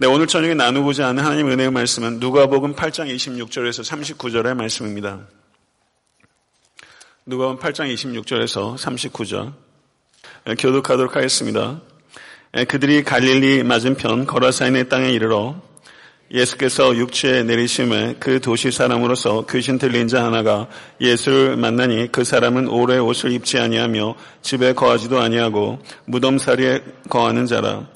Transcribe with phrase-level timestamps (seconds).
[0.00, 5.26] 네, 오늘 저녁에 나누고자 하는 하나님 은혜의 말씀은 누가복음 8장 26절에서 39절의 말씀입니다.
[7.26, 9.52] 누가복음 8장 26절에서 39절
[10.58, 11.82] 교독하도록 하겠습니다.
[12.66, 15.60] 그들이 갈릴리 맞은편 거라사인의 땅에 이르러
[16.30, 20.66] 예수께서 육지에 내리심에 그 도시 사람으로서 귀신 들린 자 하나가
[21.02, 27.86] 예수를 만나니 그 사람은 오래 옷을 입지 아니하며 집에 거하지도 아니하고 무덤살이에 거하는 자라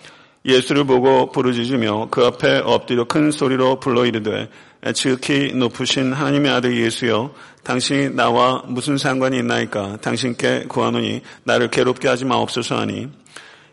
[0.45, 4.49] 예수를 보고 부르짖으며 그 앞에 엎드려 큰 소리로 불러 이르되
[4.95, 7.33] 지극히 높으신 하나님의 아들 예수여
[7.63, 13.09] 당신이 나와 무슨 상관이 있나이까 당신께 구하노니 나를 괴롭게 하지 마옵소서 하니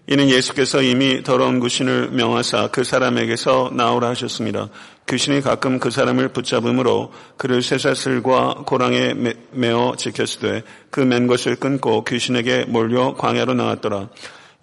[0.07, 4.69] 이는 예수께서 이미 더러운 귀신을 명하사 그 사람에게서 나오라 하셨습니다.
[5.07, 9.13] 귀신이 가끔 그 사람을 붙잡음으로 그를 쇠사슬과 고랑에
[9.51, 14.09] 매어 지켰으되 그 맨 것을 끊고 귀신에게 몰려 광야로 나왔더라.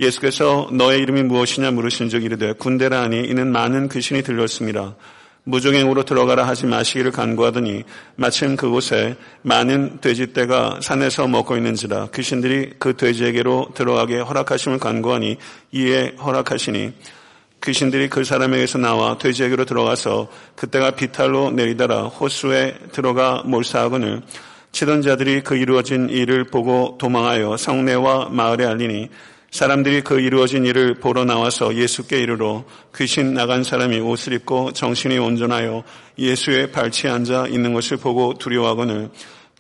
[0.01, 4.95] 예수께서 너의 이름이 무엇이냐 물으신 적 이르되 군대라 하니 이는 많은 귀신이 들렸습니다.
[5.45, 7.83] 무종행으로 들어가라 하지 마시기를 간구하더니
[8.17, 15.39] 마침 그곳에 많은 돼지떼가 산에서 먹고 있는지라 귀신들이 그 돼지에게로 들어가게 허락하심을 간구하니
[15.73, 16.93] 이에 허락하시니
[17.65, 24.23] 귀신들이 그 사람에게서 나와 돼지에게로 들어가서 그때가 비탈로 내리다라 호수에 들어가 몰사하거늘
[24.73, 29.09] 치던 자들이 그 이루어진 일을 보고 도망하여 성내와 마을에 알리니
[29.51, 35.85] 사람들이 그 이루어진 일을 보러 나와서 예수께 이르러 귀신 나간 사람이 옷을 입고 정신이 온전하여
[36.19, 39.11] 예수의 발치에 앉아 있는 것을 보고 두려워하거늘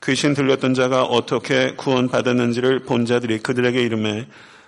[0.04, 4.26] 귀신 들렸던 자가 어떻게 구원받았는지를 본 자들이 그들에게 이름해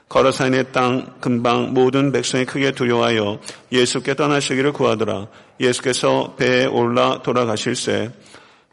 [0.09, 3.39] 거라사인의 땅 근방 모든 백성이 크게 두려워하여
[3.71, 5.29] 예수께 떠나시기를 구하더라.
[5.61, 8.11] 예수께서 배에 올라 돌아가실새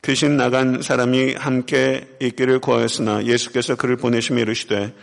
[0.03, 4.95] 귀신 나간 사람이 함께 있기를 구하였으나 예수께서 그를 보내시며 이르시되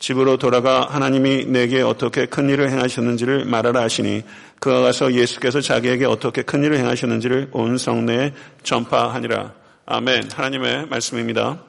[0.00, 4.22] 집으로 돌아가 하나님이 내게 어떻게 큰 일을 행하셨는지를 말하라 하시니
[4.58, 9.54] 그가 가서 예수께서 자기에게 어떻게 큰 일을 행하셨는지를 온 성내에 전파하니라.
[9.84, 10.30] 아멘.
[10.32, 11.62] 하나님의 말씀입니다.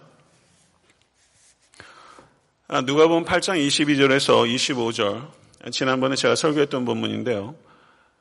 [2.69, 5.27] 아, 누가 보면 8장 22절에서 25절
[5.73, 7.53] 지난번에 제가 설교했던 본문인데요.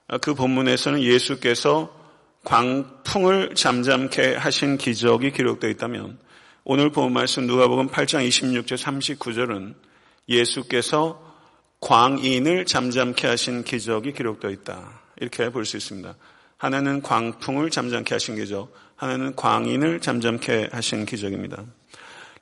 [0.08, 1.96] 아, 그 본문에서는 예수께서
[2.42, 6.18] 광풍을 잠잠케 하신 기적이 기록되어 있다면
[6.64, 9.89] 오늘 본 말씀 누가 보면 8장 26절 39절은
[10.28, 11.20] 예수께서
[11.80, 15.00] 광인을 잠잠케 하신 기적이 기록되어 있다.
[15.20, 16.14] 이렇게 볼 수 있습니다.
[16.58, 21.64] 하나는 광풍을 잠잠케 하신 기적, 하나는 광인을 잠잠케 하신 기적입니다.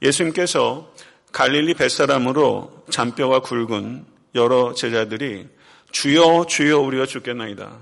[0.03, 0.93] 예수님께서
[1.33, 5.47] 갈릴리 뱃사람으로 잔뼈가 굵은 여러 제자들이
[5.93, 7.78] 주여 주여 우리가 죽겠나이다.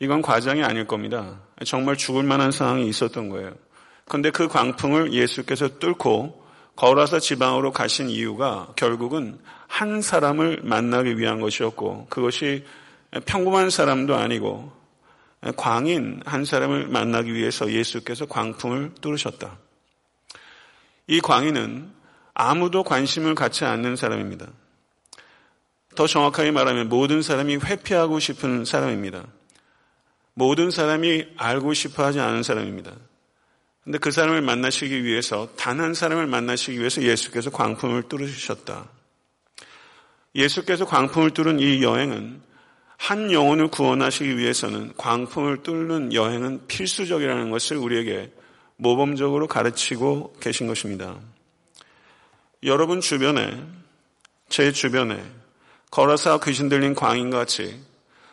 [0.00, 1.40] 이건 과장이 아닐 겁니다.
[1.64, 3.54] 정말 죽을 만한 상황이 있었던 거예요.
[4.06, 6.39] 그런데 그 광풍을 예수께서 뚫고
[6.80, 12.64] 거라서 지방으로 가신 이유가 결국은 한 사람을 만나기 위한 것이었고 그것이
[13.26, 14.72] 평범한 사람도 아니고
[15.58, 19.58] 광인 한 사람을 만나기 위해서 예수께서 광풍을 뚫으셨다.
[21.06, 21.92] 이 광인은
[22.32, 24.46] 아무도 관심을 갖지 않는 사람입니다.
[25.96, 29.26] 더 정확하게 말하면 모든 사람이 회피하고 싶은 사람입니다.
[30.32, 32.92] 모든 사람이 알고 싶어 하지 않은 사람입니다.
[33.84, 38.88] 근데 그 사람을 만나시기 위해서 단 한 사람을 만나시기 위해서 예수께서 광풍을 뚫으셨다.
[40.34, 42.42] 예수께서 광풍을 뚫은 이 여행은
[42.98, 48.30] 한 영혼을 구원하시기 위해서는 광풍을 뚫는 여행은 필수적이라는 것을 우리에게
[48.76, 51.18] 모범적으로 가르치고 계신 것입니다.
[52.62, 53.64] 여러분 주변에,
[54.50, 55.24] 제 주변에
[55.90, 57.80] 걸어서 귀신 들린 광인 같이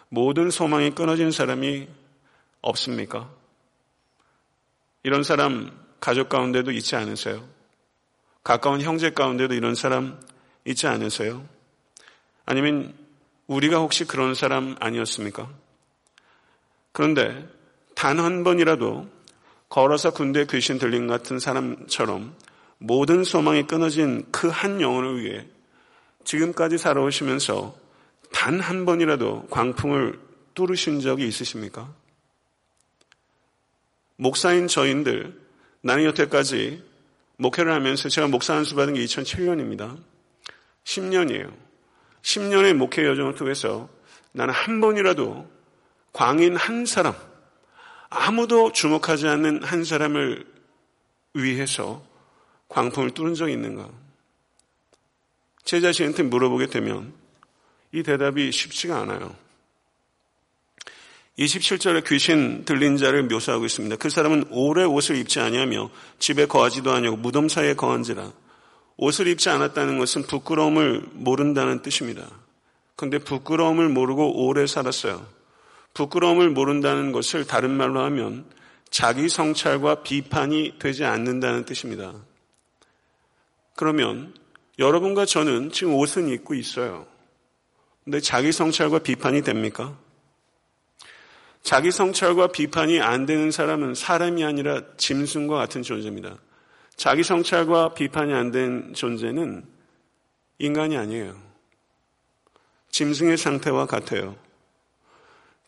[0.10, 1.88] 모든 소망이 끊어진 사람이
[2.62, 3.37] 없습니까?
[5.04, 7.48] 이런 사람 가족 가운데도 있지 않으세요?
[8.44, 10.20] 가까운 형제 가운데도 이런 사람
[10.66, 11.46] 있지 않으세요?
[12.46, 12.94] 아니면
[13.48, 15.50] 우리가 혹시 그런 사람 아니었습니까?
[16.92, 17.48] 그런데
[17.96, 19.08] 단 한 번이라도
[19.70, 22.36] 걸어서 군대 귀신 들린 같은 사람처럼
[22.78, 25.46] 모든 소망이 끊어진 그 한 영혼을 위해
[26.24, 27.76] 지금까지 살아오시면서
[28.32, 30.20] 단 한 번이라도 광풍을
[30.54, 31.94] 뚫으신 적이 있으십니까?
[34.18, 35.40] 목사인 저인들,
[35.82, 36.84] 나는 여태까지
[37.38, 39.98] 목회를 하면서 제가 목사 한수 받은 게 2007년입니다.
[40.84, 41.54] 10년이에요.
[42.24, 43.90] 10년의 목회 여정을 통해서
[44.32, 45.50] 나는 한 번이라도
[46.14, 47.16] 광인 한 사람,
[48.10, 50.46] 아무도 주목하지 않는 한 사람을
[51.34, 52.04] 위해서
[52.70, 53.90] 광풍을 뚫은 적이 있는가?
[55.64, 57.14] 제 자신한테 물어보게 되면
[57.92, 59.36] 이 대답이 쉽지가 않아요.
[61.40, 63.98] 27절에 귀신 들린 자를 묘사하고 있습니다.
[63.98, 68.32] 그 사람은 오래 옷을 입지 아니하며 집에 거하지도 아니하고 무덤 사이에 거한지라.
[68.98, 72.28] 옷을 입지 않았다는 것은 부끄러움을 모른다는 뜻입니다.
[72.96, 75.28] 그런데 부끄러움을 모르고 오래 살았어요.
[75.94, 78.46] 부끄러움을 모른다는 것을 다른 말로 하면
[78.90, 82.14] 자기 성찰과 비판이 되지 않는다는 뜻입니다.
[83.76, 84.34] 그러면
[84.80, 87.06] 여러분과 저는 지금 옷은 입고 있어요.
[88.04, 89.98] 근데 자기 성찰과 비판이 됩니까?
[91.68, 96.38] 자기 성찰과 비판이 안 되는 사람은 사람이 아니라 짐승과 같은 존재입니다.
[96.96, 99.66] 자기 성찰과 비판이 안 된 존재는
[100.60, 101.36] 인간이 아니에요.
[102.92, 104.38] 짐승의 상태와 같아요.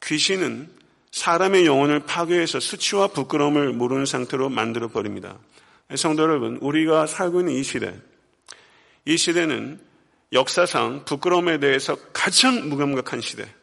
[0.01, 0.69] 귀신은
[1.11, 5.37] 사람의 영혼을 파괴해서 수치와 부끄러움을 모르는 상태로 만들어 버립니다.
[5.97, 7.93] 성도 여러분, 우리가 살고 있는 이 시대,
[9.03, 9.81] 이 시대는
[10.31, 13.58] 역사상 부끄러움에 대해서 가장 무감각한 시대.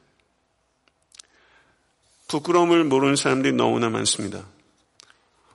[2.28, 4.46] 부끄러움을 모르는 사람들이 너무나 많습니다.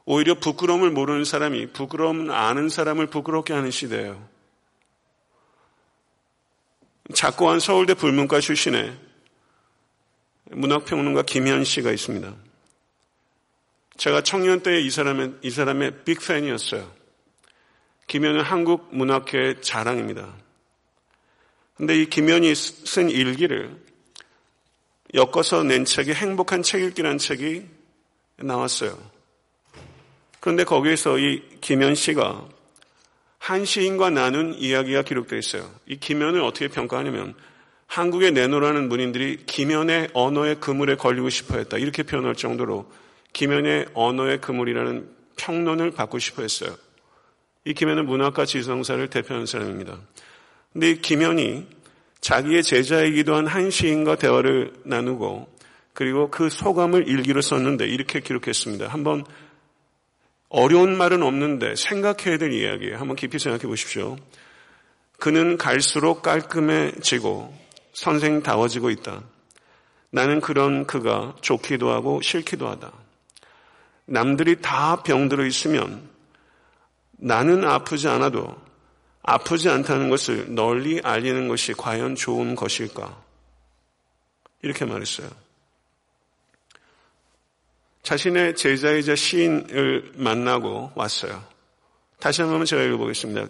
[0.06, 4.28] 오히려 부끄러움을 모르는 사람이 부끄러움 아는 사람을 부끄럽게 하는 시대예요.
[7.14, 8.98] 작고한 서울대 불문과 출신의
[10.52, 12.34] 문학평론가 김현 씨가 있습니다.
[13.98, 16.92] 제가 청년 때이 사람의, 이 사람의 빅팬이었어요.
[18.08, 20.34] 김현은 한국 문학계의 자랑입니다.
[21.76, 23.91] 근데 이 김현이 쓴 일기를
[25.14, 27.66] 엮어서 낸 책이 행복한 책 읽기라는 책이
[28.38, 28.98] 나왔어요.
[30.40, 32.48] 그런데 거기에서 이 김현 씨가
[33.38, 35.70] 한 시인과 나눈 이야기가 기록되어 있어요.
[35.86, 37.36] 이 김현을 어떻게 평가하냐면
[37.88, 41.78] 한국에 내놓으라는 문인들이 김현의 언어의 그물에 걸리고 싶어 했다.
[41.78, 42.90] 이렇게 표현할 정도로
[43.34, 46.76] 김현의 언어의 그물이라는 평론을 받고 싶어 했어요.
[47.66, 50.00] 이 김현은 문학과 지성사를 대표하는 사람입니다.
[50.72, 51.68] 근데 이 김현이
[52.22, 55.48] 자기의 제자이기도 한 한 시인과 대화를 나누고
[55.94, 58.88] 그리고 그 소감을 일기로 썼는데 이렇게 기록했습니다.
[58.88, 59.26] 한번
[60.50, 62.98] 어려운 말은 없는데 생각해야 될 이야기예요.
[62.98, 64.18] 한번 깊이 생각해 보십시오.
[65.20, 67.54] 그는 갈수록 깔끔해지고
[67.94, 69.24] 선생다워지고 있다.
[70.12, 72.92] 나는 그런 그가 좋기도 하고 싫기도 하다.
[74.06, 76.10] 남들이 다 병들어 있으면
[77.12, 78.56] 나는 아프지 않아도
[79.24, 83.22] 아프지 않다는 것을 널리 알리는 것이 과연 좋은 것일까?
[84.64, 85.30] 이렇게 말했어요.
[88.04, 91.44] 자신의 제자이자 시인을 만나고 왔어요.
[92.20, 93.48] 다시 한번 제가 읽어보겠습니다.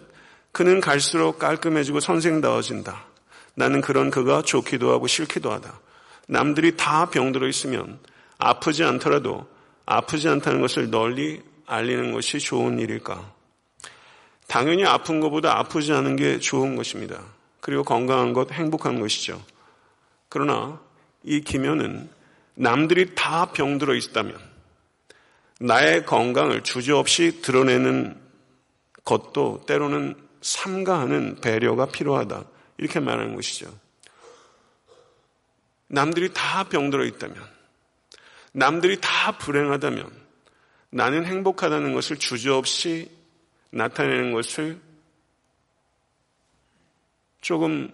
[0.52, 3.06] 그는 갈수록 깔끔해지고 선생다워진다.
[3.54, 5.80] 나는 그런 그가 좋기도 하고 싫기도 하다.
[6.28, 7.98] 남들이 다 병들어 있으면
[8.38, 9.46] 아프지 않더라도
[9.86, 13.32] 아프지 않다는 것을 널리 알리는 것이 좋은 일일까?
[14.52, 17.24] 당연히 아픈 것보다 아프지 않은 게 좋은 것입니다.
[17.60, 19.42] 그리고 건강한 것, 행복한 것이죠.
[20.28, 20.78] 그러나
[21.22, 22.10] 이 기면은
[22.54, 24.38] 남들이 다 병들어 있다면
[25.58, 28.20] 나의 건강을 주저없이 드러내는
[29.06, 32.44] 것도 때로는 삼가하는 배려가 필요하다.
[32.76, 33.74] 이렇게 말하는 것이죠.
[35.86, 37.36] 남들이 다 병들어 있다면,
[38.52, 40.10] 남들이 다 불행하다면,
[40.90, 43.21] 나는 행복하다는 것을 주저없이
[43.72, 44.78] 나타내는 것을
[47.40, 47.90] 조금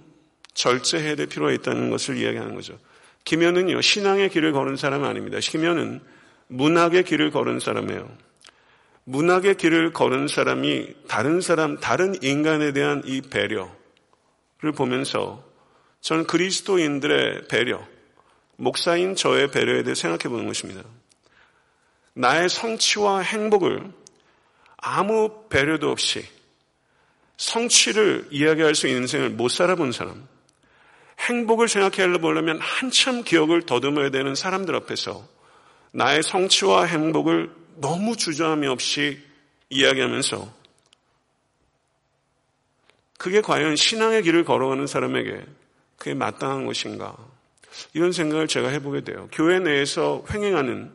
[0.52, 2.78] 절제해야 될 필요가 있다는 것을 이야기하는 거죠.
[3.24, 5.38] 김현은요, 신앙의 길을 걸은 사람은 아닙니다.
[5.40, 6.00] 김현은
[6.48, 8.08] 문학의 길을 걸은 사람이에요.
[9.04, 13.70] 문학의 길을 걸은 사람이 다른 사람, 다른 인간에 대한 이 배려를
[14.76, 15.44] 보면서
[16.00, 17.86] 저는 그리스도인들의 배려,
[18.56, 20.82] 목사인 저의 배려에 대해 생각해 보는 것입니다.
[22.14, 23.92] 나의 성취와 행복을
[24.78, 26.24] 아무 배려도 없이
[27.36, 30.26] 성취를 이야기할 수 있는 인생을 못 살아본 사람,
[31.20, 35.26] 행복을 생각해 보려면 한참 기억을 더듬어야 되는 사람들 앞에서
[35.92, 39.22] 나의 성취와 행복을 너무 주저함이 없이
[39.70, 40.58] 이야기하면서
[43.18, 45.44] 그게 과연 신앙의 길을 걸어가는 사람에게
[45.96, 47.16] 그게 마땅한 것인가?
[47.92, 49.28] 이런 생각을 제가 해보게 돼요.
[49.32, 50.92] 교회 내에서 횡행하는,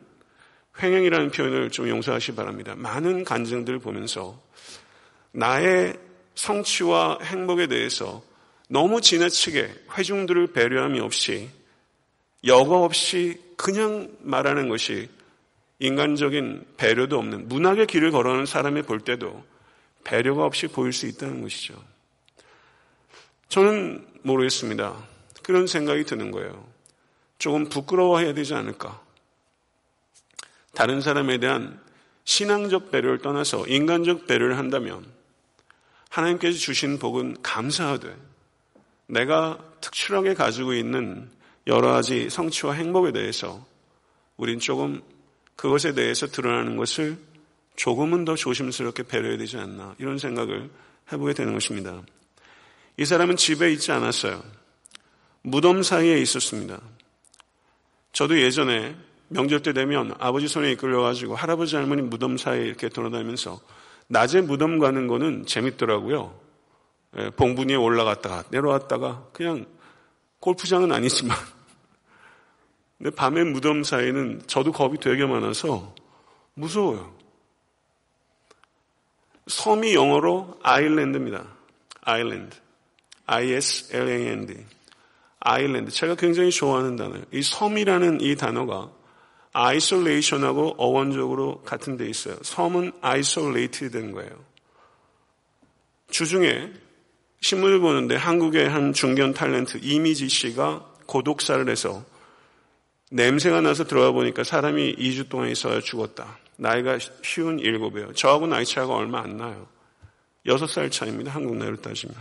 [0.82, 2.74] 횡행이라는 표현을 좀 용서하시 바랍니다.
[2.76, 4.40] 많은 간증들을 보면서
[5.32, 5.94] 나의
[6.34, 8.22] 성취와 행복에 대해서
[8.68, 11.48] 너무 지나치게 회중들을 배려함이 없이
[12.44, 15.08] 여과 없이 그냥 말하는 것이
[15.78, 19.44] 인간적인 배려도 없는 문학의 길을 걸어가는 사람이 볼 때도
[20.02, 21.74] 배려가 없이 보일 수 있다는 것이죠.
[23.48, 24.96] 저는 모르겠습니다.
[25.42, 26.66] 그런 생각이 드는 거예요.
[27.38, 29.03] 조금 부끄러워해야 되지 않을까.
[30.74, 31.80] 다른 사람에 대한
[32.24, 35.04] 신앙적 배려를 떠나서 인간적 배려를 한다면
[36.08, 38.14] 하나님께서 주신 복은 감사하되
[39.06, 41.30] 내가 특출하게 가지고 있는
[41.66, 43.66] 여러 가지 성취와 행복에 대해서
[44.36, 45.02] 우린 조금
[45.56, 47.18] 그것에 대해서 드러나는 것을
[47.76, 50.70] 조금은 더 조심스럽게 배려해야 되지 않나 이런 생각을
[51.12, 52.02] 해보게 되는 것입니다.
[52.96, 54.42] 이 사람은 집에 있지 않았어요.
[55.42, 56.80] 무덤 사이에 있었습니다.
[58.12, 58.96] 저도 예전에
[59.28, 63.60] 명절 때 되면 아버지 손에 이끌려가지고 할아버지 할머니 무덤 사이에 이렇게 돌아다니면서
[64.08, 66.38] 낮에 무덤 가는 거는 재밌더라고요.
[67.16, 69.66] 예, 봉분 위에 올라갔다가 내려왔다가 그냥
[70.40, 71.36] 골프장은 아니지만
[72.98, 75.94] 근데 밤에 무덤 사이는 저도 겁이 되게 많아서
[76.54, 77.14] 무서워요.
[79.46, 81.44] 섬이 영어로 island입니다.
[82.02, 82.56] island.
[83.26, 84.56] I-S-L-A-N-D.
[85.40, 85.90] island.
[85.90, 87.24] 제가 굉장히 좋아하는 단어예요.
[87.32, 88.90] 이 섬이라는 이 단어가
[89.54, 92.36] isolation하고 어원적으로 같은 데 있어요.
[92.42, 94.30] 섬은 isolate 된 거예요.
[96.10, 96.70] 주중에
[97.40, 102.04] 신문을 보는데 한국의 한 중견 탤런트 이미지 씨가 고독사를 해서
[103.10, 106.38] 냄새가 나서 들어가 보니까 사람이 2주 동안 있어야 죽었다.
[106.56, 108.12] 나이가 쉬운 일곱이에요.
[108.14, 109.68] 저하고 나이 차가 얼마 안 나요.
[110.46, 111.30] 6살 차입니다.
[111.30, 112.16] 한국 나이로 따지면.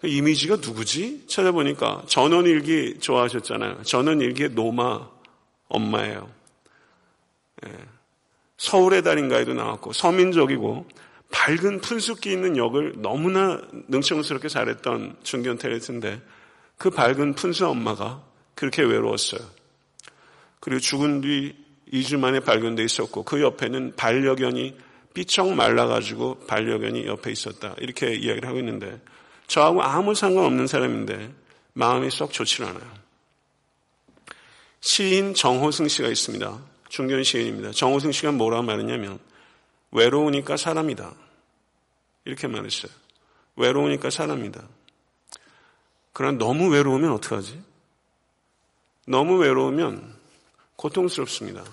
[0.00, 1.26] 그 이미지가 누구지?
[1.28, 3.82] 찾아보니까 전원일기 좋아하셨잖아요.
[3.84, 5.08] 전원일기의 노마
[5.70, 6.30] 엄마예요.
[7.66, 7.72] 예.
[8.58, 10.86] 서울의 달인가에도 나왔고 서민적이고
[11.32, 16.20] 밝은 푼숙기 있는 역을 너무나 능청스럽게 잘했던 중견 텔레트인데
[16.76, 18.22] 그 밝은 푼수 엄마가
[18.54, 19.40] 그렇게 외로웠어요.
[20.60, 21.56] 그리고 죽은 뒤
[21.92, 24.76] 2주 만에 발견돼 있었고 그 옆에는 반려견이
[25.14, 27.74] 삐쩍 말라가지고 반려견이 옆에 있었다.
[27.78, 29.00] 이렇게 이야기를 하고 있는데
[29.46, 31.32] 저하고 아무 상관없는 사람인데
[31.72, 32.99] 마음이 썩 좋지 않아요.
[34.80, 36.58] 시인 정호승 씨가 있습니다.
[36.88, 37.72] 중견 시인입니다.
[37.72, 39.18] 정호승 씨가 뭐라고 말했냐면
[39.92, 41.14] 외로우니까 사람이다.
[42.24, 42.90] 이렇게 말했어요.
[43.56, 44.62] 외로우니까 사람이다.
[46.12, 47.62] 그러나 너무 외로우면 어떡하지?
[49.06, 50.14] 너무 외로우면
[50.76, 51.64] 고통스럽습니다.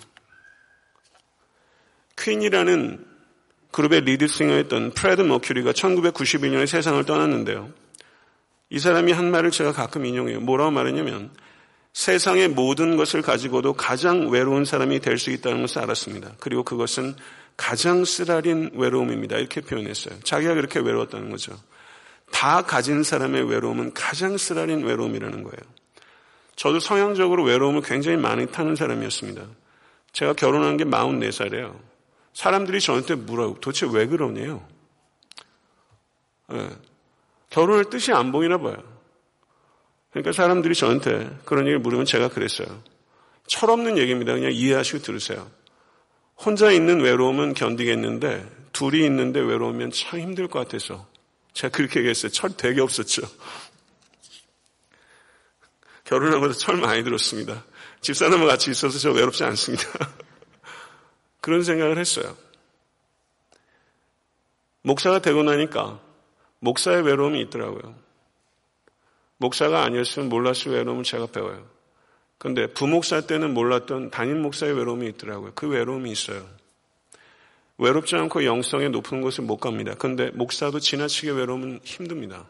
[2.19, 3.05] 퀸이라는
[3.71, 7.71] 그룹의 리드싱어였던 프레드 머큐리가 1991년에 세상을 떠났는데요.
[8.69, 10.41] 이 사람이 한 말을 제가 가끔 인용해요.
[10.41, 11.31] 뭐라고 말했냐면
[11.97, 16.33] 세상의 모든 것을 가지고도 가장 외로운 사람이 될 수 있다는 것을 알았습니다.
[16.39, 17.15] 그리고 그것은
[17.57, 19.37] 가장 쓰라린 외로움입니다.
[19.37, 20.19] 이렇게 표현했어요.
[20.19, 21.59] 자기가 그렇게 외로웠다는 거죠.
[22.31, 25.57] 다 가진 사람의 외로움은 가장 쓰라린 외로움이라는 거예요.
[26.55, 29.41] 저도 성향적으로 외로움을 굉장히 많이 타는 사람이었습니다.
[30.13, 31.79] 제가 결혼한 게 44살이에요.
[32.35, 33.55] 사람들이 저한테 물어요.
[33.55, 34.63] 도대체 왜 그러냐요?
[36.49, 36.69] 네.
[37.49, 38.96] 결혼할 뜻이 안 보이나 봐요.
[40.17, 42.81] 그러니까 사람들이 저한테 그런 얘기를 물으면 제가 그랬어요.
[43.45, 44.33] 철없는 얘기입니다.
[44.33, 45.49] 그냥 이해하시고 들으세요.
[46.35, 51.07] 혼자 있는 외로움은 견디겠는데 둘이 있는데 외로우면 참 힘들 것 같아서
[51.53, 52.31] 제가 그렇게 얘기했어요.
[52.31, 53.21] 철 되게 없었죠.
[56.05, 57.63] 결혼하고서 철 많이 들었습니다.
[58.01, 59.83] 집사람과 같이 있어서 저 외롭지 않습니다.
[61.41, 62.35] 그런 생각을 했어요.
[64.81, 65.99] 목사가 되고 나니까
[66.59, 68.06] 목사의 외로움이 있더라고요.
[69.37, 71.65] 목사가 아니었으면 몰랐을 외로움을 제가 배워요.
[72.37, 75.51] 근데 부목사 때는 몰랐던 담임 목사의 외로움이 있더라고요.
[75.55, 76.45] 그 외로움이 있어요.
[77.77, 79.93] 외롭지 않고 영성의 높은 곳을 못 갑니다.
[79.95, 82.45] 근데 목사도 지나치게 외로움은 힘듭니다.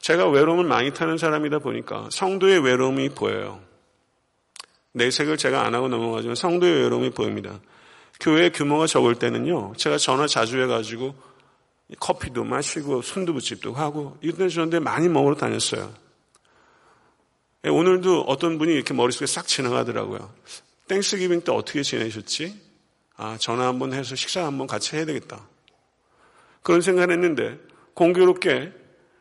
[0.00, 3.60] 제가 외로움을 많이 타는 사람이다 보니까 성도의 외로움이 보여요.
[4.92, 7.60] 내색을 제가 안 하고 넘어가지만 성도의 외로움이 보입니다.
[8.20, 11.14] 교회 규모가 적을 때는요, 제가 전화 자주 해가지고
[12.00, 15.92] 커피도 마시고 순두부집도 하고 이런 저런데 많이 먹으러 다녔어요.
[17.64, 20.32] 예, 오늘도 어떤 분이 이렇게 머릿속에 싹 지나가더라고요.
[20.88, 22.60] 땡스기빙 때 어떻게 지내셨지?
[23.16, 25.46] 아, 전화 한번 해서 식사 한번 같이 해야 되겠다.
[26.62, 27.58] 그런 생각을 했는데
[27.94, 28.72] 공교롭게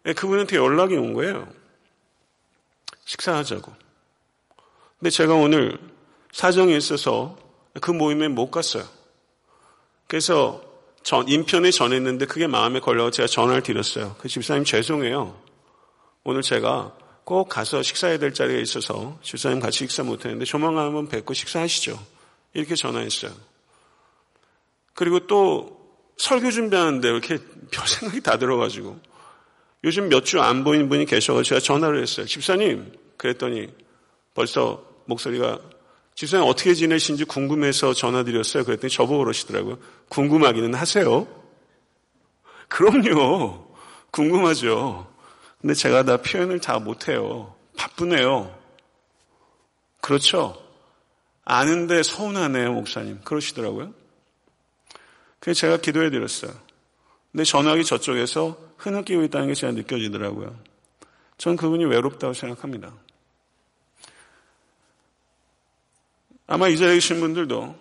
[0.05, 1.48] 예, 그분한테 연락이 온 거예요.
[3.05, 3.72] 식사하자고.
[5.00, 5.79] 근데 제가 오늘
[6.32, 7.38] 사정이 있어서
[7.82, 8.84] 그 모임에 못 갔어요.
[10.08, 10.73] 그래서
[11.03, 14.15] 전, 인편에 전했는데 그게 마음에 걸려서 제가 전화를 드렸어요.
[14.19, 15.39] 그 집사님 죄송해요.
[16.24, 16.95] 오늘 제가
[17.25, 22.00] 꼭 가서 식사해야 될 자리에 있어서 집사님 같이 식사 못했는데 조만간 한번 뵙고 식사하시죠.
[22.53, 23.31] 이렇게 전화했어요.
[24.93, 25.81] 그리고 또
[26.17, 27.38] 설교 준비하는데 이렇게
[27.72, 29.00] 별 생각이 다 들어가지고
[29.83, 32.25] 요즘 몇 주 안 보이는 분이 계셔서 제가 전화를 했어요.
[32.25, 33.67] 집사님 그랬더니
[34.33, 35.60] 벌써 목소리가
[36.15, 38.63] 집사님 어떻게 지내신지 궁금해서 전화드렸어요.
[38.63, 39.79] 그랬더니 저보고 그러시더라고요.
[40.10, 41.27] 궁금하기는 하세요?
[42.67, 43.75] 그럼요.
[44.12, 45.12] 궁금하죠.
[45.60, 47.55] 근데 제가 다 표현을 다 못해요.
[47.77, 48.55] 바쁘네요.
[50.01, 50.62] 그렇죠.
[51.46, 53.22] 아는데 서운하네요, 목사님.
[53.24, 53.93] 그러시더라고요.
[55.39, 56.51] 그래서 제가 기도해 드렸어요.
[57.32, 60.55] 근데 전화기 저쪽에서 흐느끼고 있다는 게 제가 느껴지더라고요.
[61.38, 62.93] 전 그분이 외롭다고 생각합니다.
[66.47, 67.75] 아마 이 자리에 계신 분들도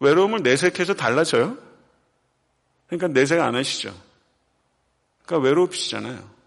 [0.00, 1.56] 외로움을 내색해서 달라져요?
[2.86, 3.94] 그러니까 내색 안 하시죠?
[5.24, 6.40] 그러니까 외롭으시잖아요.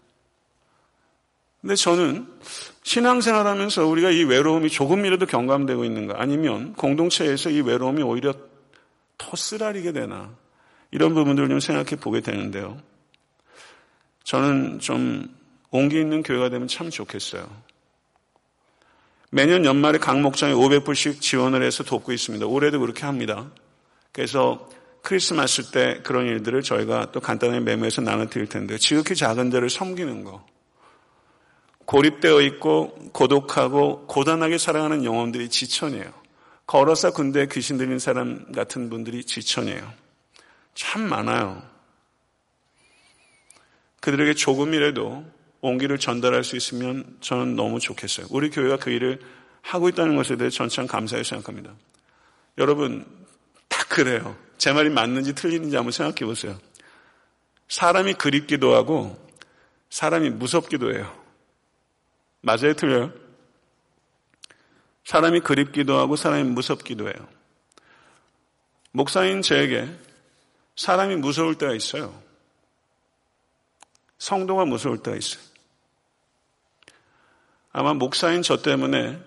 [1.60, 2.26] 근데 저는
[2.82, 8.34] 신앙생활 하면서 우리가 이 외로움이 조금이라도 경감되고 있는가 아니면 공동체에서 이 외로움이 오히려
[9.16, 10.30] 더 쓰라리게 되나
[10.90, 12.78] 이런 부분들을 좀 생각해 보게 되는데요.
[14.24, 15.34] 저는 좀
[15.70, 17.48] 온기 있는 교회가 되면 참 좋겠어요.
[19.34, 22.46] 매년 연말에 각 목장에 500불씩 지원을 해서 돕고 있습니다.
[22.46, 23.50] 올해도 그렇게 합니다.
[24.12, 24.70] 그래서
[25.02, 30.46] 크리스마스 때 그런 일들을 저희가 또 간단하게 메모해서 나눠드릴 텐데 지극히 작은 자를 섬기는 거.
[31.84, 36.12] 고립되어 있고 고독하고 고단하게 살아가는 영혼들이 지천이에요.
[36.68, 39.92] 걸어서 군대에 귀신 들린 사람 같은 분들이 지천이에요.
[40.76, 41.60] 참 많아요.
[43.98, 45.24] 그들에게 조금이라도
[45.64, 48.26] 온기를 전달할 수 있으면 저는 너무 좋겠어요.
[48.28, 49.18] 우리 교회가 그 일을
[49.62, 51.72] 하고 있다는 것에 대해 전참 감사히 생각합니다.
[52.58, 53.06] 여러분,
[53.68, 54.36] 다 그래요.
[54.58, 56.58] 제 말이 맞는지 틀리는지 한번 생각해 보세요.
[57.68, 59.18] 사람이 그립기도 하고
[59.88, 61.10] 사람이 무섭기도 해요.
[62.42, 63.10] 맞아요, 틀려요?
[65.04, 67.28] 사람이 그립기도 하고 사람이 무섭기도 해요.
[68.92, 69.88] 목사인 저에게
[70.76, 72.22] 사람이 무서울 때가 있어요.
[74.18, 75.53] 성도가 무서울 때가 있어요.
[77.76, 79.18] 아마 목사인 저 때문에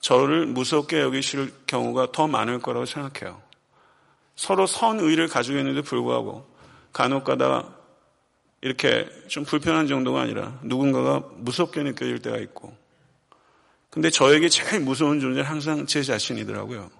[0.00, 3.42] 저를 무섭게 여기실 경우가 더 많을 거라고 생각해요.
[4.36, 6.48] 서로 선의를 가지고 있는데 불구하고
[6.94, 7.68] 간혹 가다
[8.62, 12.74] 이렇게 좀 불편한 정도가 아니라 누군가가 무섭게 느껴질 때가 있고
[13.90, 16.90] 근데 저에게 제일 무서운 존재는 항상 제 자신이더라고요.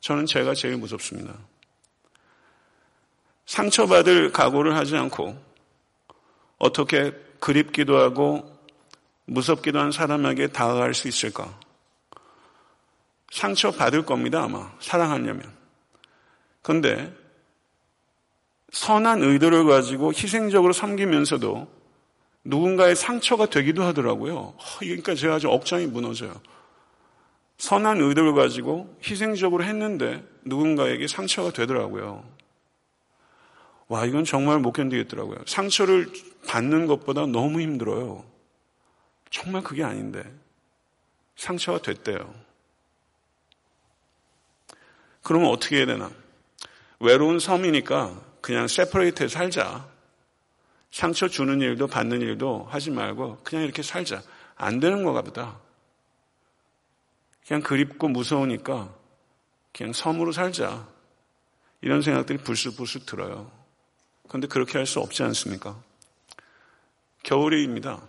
[0.00, 1.32] 저는 제가 제일 무섭습니다.
[3.46, 5.40] 상처받을 각오를 하지 않고
[6.58, 8.57] 어떻게 그립기도 하고
[9.28, 11.58] 무섭기도 한 사람에게 다가갈 수 있을까?
[13.30, 14.72] 상처 받을 겁니다, 아마.
[14.80, 15.54] 사랑하려면.
[16.62, 17.14] 그런데
[18.72, 21.68] 선한 의도를 가지고 희생적으로 섬기면서도
[22.44, 24.54] 누군가의 상처가 되기도 하더라고요.
[24.78, 26.40] 그러니까 제가 아주 억장이 무너져요.
[27.58, 32.24] 선한 의도를 가지고 희생적으로 했는데 누군가에게 상처가 되더라고요.
[33.88, 35.38] 와, 이건 정말 못 견디겠더라고요.
[35.46, 36.10] 상처를
[36.46, 38.37] 받는 것보다 너무 힘들어요.
[39.30, 40.22] 정말 그게 아닌데.
[41.36, 42.34] 상처가 됐대요.
[45.22, 46.10] 그러면 어떻게 해야 되나?
[47.00, 49.88] 외로운 섬이니까 그냥 세퍼레이트해 살자.
[50.90, 54.22] 상처 주는 일도 받는 일도 하지 말고 그냥 이렇게 살자.
[54.56, 55.60] 안 되는 거가 보다.
[57.46, 58.94] 그냥 그립고 무서우니까
[59.72, 60.88] 그냥 섬으로 살자.
[61.82, 63.50] 이런 생각들이 불쑥불쑥 들어요.
[64.28, 65.80] 그런데 그렇게 할 수 없지 않습니까?
[67.22, 68.02] 겨울입니다.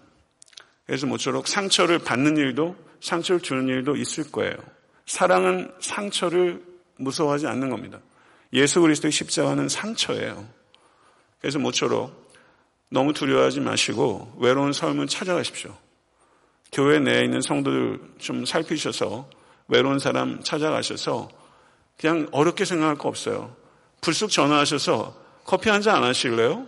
[0.90, 4.56] 그래서 모쪼록 상처를 받는 일도 상처를 주는 일도 있을 거예요.
[5.06, 6.64] 사랑은 상처를
[6.98, 8.00] 무서워하지 않는 겁니다.
[8.54, 10.50] 예수 그리스도의 십자가는 상처예요.
[11.40, 12.34] 그래서 모쪼록
[12.90, 15.78] 너무 두려워하지 마시고 외로운 삶을 찾아가십시오.
[16.72, 19.30] 교회 내에 있는 성도들 좀 살피셔서
[19.68, 21.30] 외로운 사람 찾아가셔서
[22.00, 23.56] 그냥 어렵게 생각할 거 없어요.
[24.02, 26.68] 불쑥 전화하셔서 커피 한 잔 안 하실래요?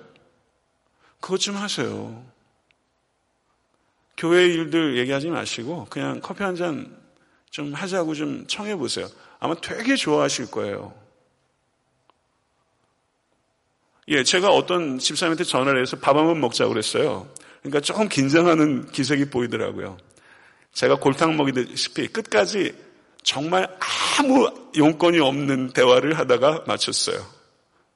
[1.20, 2.24] 그것 좀 하세요.
[4.22, 7.02] 교회 일들 얘기하지 마시고 그냥 커피 한 잔
[7.50, 9.10] 좀 하자고 좀 청해 보세요.
[9.40, 10.94] 아마 되게 좋아하실 거예요.
[14.08, 17.28] 예, 제가 어떤 집사님한테 전화를 해서 밥 한 번 먹자고 그랬어요.
[17.62, 19.98] 그러니까 조금 긴장하는 기색이 보이더라고요.
[20.72, 22.74] 제가 골탕 먹이듯이 끝까지
[23.24, 23.68] 정말
[24.20, 27.26] 아무 용건이 없는 대화를 하다가 마쳤어요.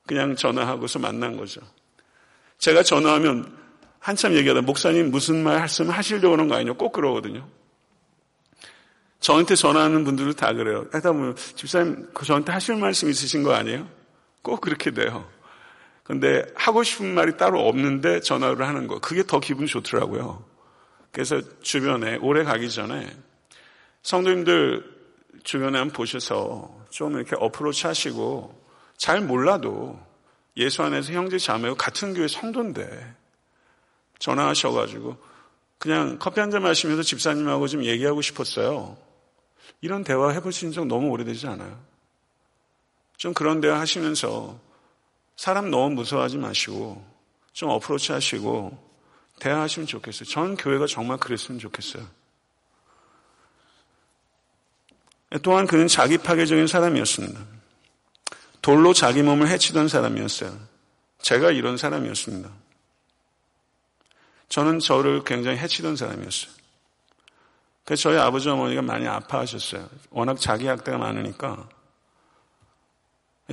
[0.06, 1.62] 그냥 전화하고서 만난 거죠.
[2.58, 3.56] 제가 전화하면
[4.06, 7.48] 한참 얘기하다 목사님 무슨 말 말씀 하시려고 하는 거 아니냐 꼭 그러거든요.
[9.20, 10.86] 저한테 전화하는 분들도 다 그래요.
[10.92, 13.90] 하다 보면 집사님 그 저한테 하실 말씀 있으신 거 아니에요?
[14.44, 15.28] 꼭 그렇게 돼요.
[16.04, 19.00] 근데 하고 싶은 말이 따로 없는데 전화를 하는 거.
[19.00, 20.46] 그게 더 기분이 좋더라고요.
[21.12, 23.12] 그래서 주변에 오래 가기 전에
[24.04, 24.84] 성도님들
[25.44, 28.56] 주변에 한번 보셔서 좀 이렇게 어프로치 하시고
[28.98, 30.00] 잘 몰라도
[30.58, 33.25] 예수 안에서 형제 자매고 같은 교회 성도인데
[34.20, 35.18] 전화하셔가지고
[35.78, 38.98] 그냥 커피 한 잔 마시면서 집사님하고 좀 얘기하고 싶었어요.
[39.82, 41.80] 이런 대화 해보신 적 너무 오래되지 않아요?
[43.18, 44.60] 좀 그런 대화 하시면서
[45.36, 47.06] 사람 너무 무서워하지 마시고
[47.54, 48.78] 좀 어프로치 하시고
[49.40, 50.30] 대화하시면 좋겠어요.
[50.30, 52.06] 전 교회가 정말 그랬으면 좋겠어요.
[55.44, 57.40] 또한 그는 자기 파괴적인 사람이었습니다.
[58.62, 60.58] 돌로 자기 몸을 해치던 사람이었어요.
[61.22, 62.50] 제가 이런 사람이었습니다.
[64.50, 66.52] 저는 저를 굉장히 해치던 사람이었어요.
[67.84, 69.88] 그래서 저희 아버지 어머니가 많이 아파하셨어요.
[70.10, 71.70] 워낙 자기 학대가 많으니까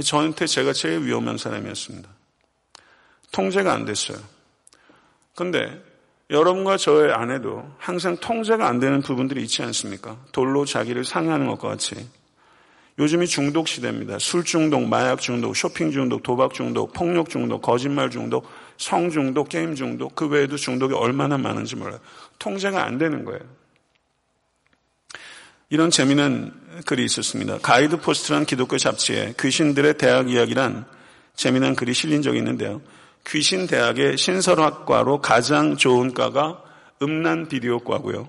[0.03, 2.09] 저한테 제가 제일 위험한 사람이었습니다.
[3.31, 4.19] 통제가 안 됐어요.
[5.35, 5.83] 근데
[6.31, 10.17] 여러분과 저의 안에도 항상 통제가 안 되는 부분들이 있지 않습니까?
[10.33, 12.09] 돌로 자기를 상하는 것과 같이.
[12.99, 14.19] 요즘이 중독 시대입니다.
[14.19, 19.75] 술 중독, 마약 중독, 쇼핑 중독, 도박 중독, 폭력 중독, 거짓말 중독, 성 중독, 게임
[19.75, 22.01] 중독, 그 외에도 중독이 얼마나 많은지 몰라요.
[22.39, 23.41] 통제가 안 되는 거예요.
[25.71, 26.53] 이런 재미난
[26.85, 27.59] 글이 있었습니다.
[27.59, 30.85] Guideposts란 기독교 잡지에 귀신들의 대학 이야기란
[31.35, 32.83] 재미난 글이 실린 적이 있는데요.
[33.27, 36.63] 귀신 대학의 신설학과로 가장 좋은 과가
[37.01, 38.29] 음란 비디오과고요.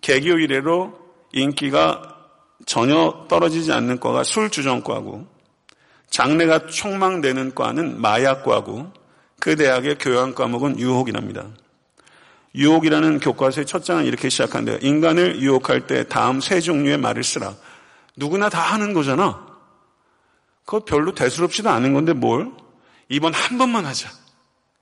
[0.00, 0.98] 개교 이래로
[1.32, 2.15] 인기가
[2.66, 5.26] 전혀 떨어지지 않는 과가 술주정과고
[6.10, 8.92] 장래가 촉망되는 과는 마약과고
[9.40, 11.46] 그 대학의 교양 과목은 유혹이랍니다.
[12.54, 14.78] 유혹이라는 교과서의 첫 장은 이렇게 시작한대요.
[14.80, 17.54] 인간을 유혹할 때 다음 세 종류의 말을 쓰라.
[18.16, 19.46] 누구나 다 하는 거잖아.
[20.64, 22.50] 그거 별로 대수롭지도 않은 건데 뭘?
[23.08, 24.10] 이번 한 번만 하자.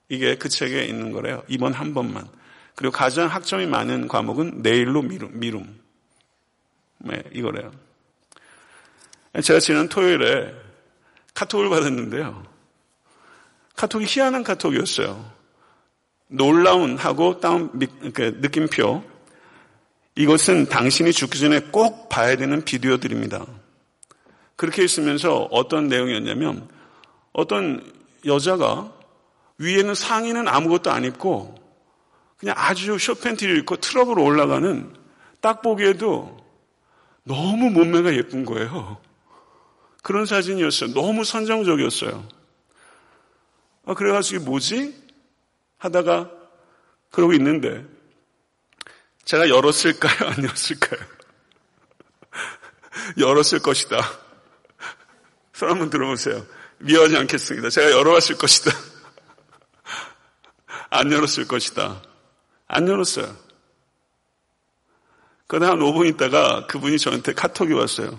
[0.09, 1.42] 이게 그 책에 있는 거래요.
[1.49, 2.27] 이번 한 번만.
[2.75, 5.38] 그리고 가장 학점이 많은 과목은 내일로 미룸.
[5.40, 5.84] 미룸.
[7.05, 7.71] 네, 이거래요.
[9.43, 10.55] 제가 지난 토요일에
[11.35, 12.47] 카톡을 받았는데요.
[13.77, 15.33] 카톡이 희한한 카톡이었어요.
[16.29, 19.05] 놀라운 하고 다운 느낌표.
[20.17, 23.45] 이것은 당신이 죽기 전에 꼭 봐야 되는 비디오들입니다.
[24.57, 26.69] 그렇게 있으면서 어떤 내용이었냐면
[27.33, 27.93] 어떤
[28.25, 28.93] 여자가
[29.59, 31.55] 위에는 상의는 아무것도 안 입고
[32.38, 34.95] 그냥 아주 쇼팬티를 입고 트럭으로 올라가는
[35.40, 36.44] 딱 보기에도
[37.25, 39.01] 너무 몸매가 예쁜 거예요.
[40.03, 40.93] 그런 사진이었어요.
[40.93, 42.29] 너무 선정적이었어요.
[43.87, 45.03] 아, 그래가지고 뭐지?
[45.79, 46.31] 하다가
[47.11, 47.85] 그러고 있는데
[49.25, 50.15] 제가 열었을까요?
[50.29, 51.01] 안 열었을까요?
[53.19, 53.99] 열었을 것이다.
[55.55, 56.45] 손 한번 들어보세요.
[56.79, 57.71] 미워하지 않겠습니다.
[57.71, 58.71] 제가 열어봤을 것이다.
[60.91, 62.03] 안 열었을 것이다.
[62.67, 63.44] 안 열었어요.
[65.55, 68.19] 그러다 한 5분 있다가 그분이 저한테 카톡이 왔어요.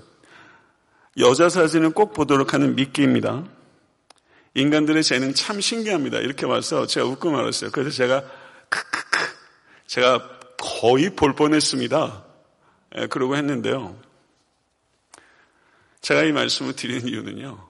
[1.18, 3.44] 여자 사진을 꼭 보도록 하는 미끼입니다.
[4.54, 6.20] 인간들의 재능 참 신기합니다.
[6.20, 7.72] 이렇게 와서 제가 웃고 말았어요.
[7.72, 8.24] 그래서 제가
[8.70, 9.20] 크크크
[9.86, 12.24] 제가 거의 볼 뻔했습니다.
[13.00, 14.00] 예, 그러고 했는데요.
[16.00, 17.68] 제가 이 말씀을 드리는 이유는요.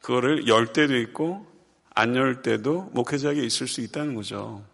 [0.00, 1.46] 그거를 열 때도 있고
[1.94, 4.64] 안 열 때도 목회자에게 있을 수 있다는 거죠.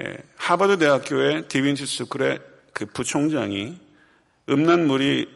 [0.00, 2.40] 예, 하버드 대학교의 Divinity School의
[2.72, 3.78] 그 부총장이
[4.48, 5.28] 음란물이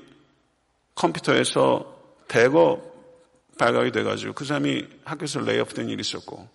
[0.94, 1.94] 컴퓨터에서
[2.28, 2.82] 대거
[3.58, 6.48] 발각이 돼가지고 그 사람이 학교에서 layoff된 일이 있었고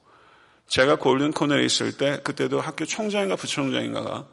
[0.68, 4.28] 제가 골든 코너에 있을 때 그때도 학교 총장인가 부총장인가가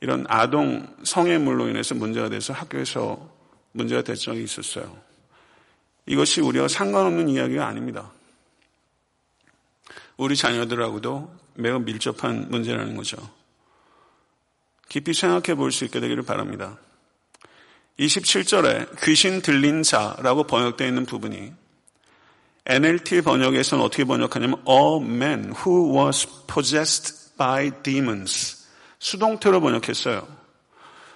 [0.00, 3.30] 이런 아동 성애물로 인해서 문제가 돼서 학교에서
[3.72, 4.96] 문제가 된 적이 있었어요.
[6.06, 8.10] 이것이 우리와 상관없는 이야기가 아닙니다.
[10.16, 13.16] 우리 자녀들하고도 매우 밀접한 문제라는 거죠.
[14.88, 16.78] 깊이 생각해 볼 수 있게 되기를 바랍니다.
[17.98, 21.52] 27절에 귀신 들린 자라고 번역되어 있는 부분이
[22.66, 28.66] NLT 번역에서는 어떻게 번역하냐면 a man who was possessed by demons
[28.98, 30.26] 수동태로 번역했어요.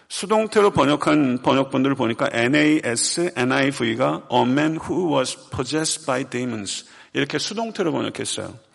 [0.09, 7.92] 수동태로 번역한 번역본들을 보니까 NAS, NIV가 a man who was possessed by demons 이렇게 수동태로
[7.92, 8.65] 번역했어요.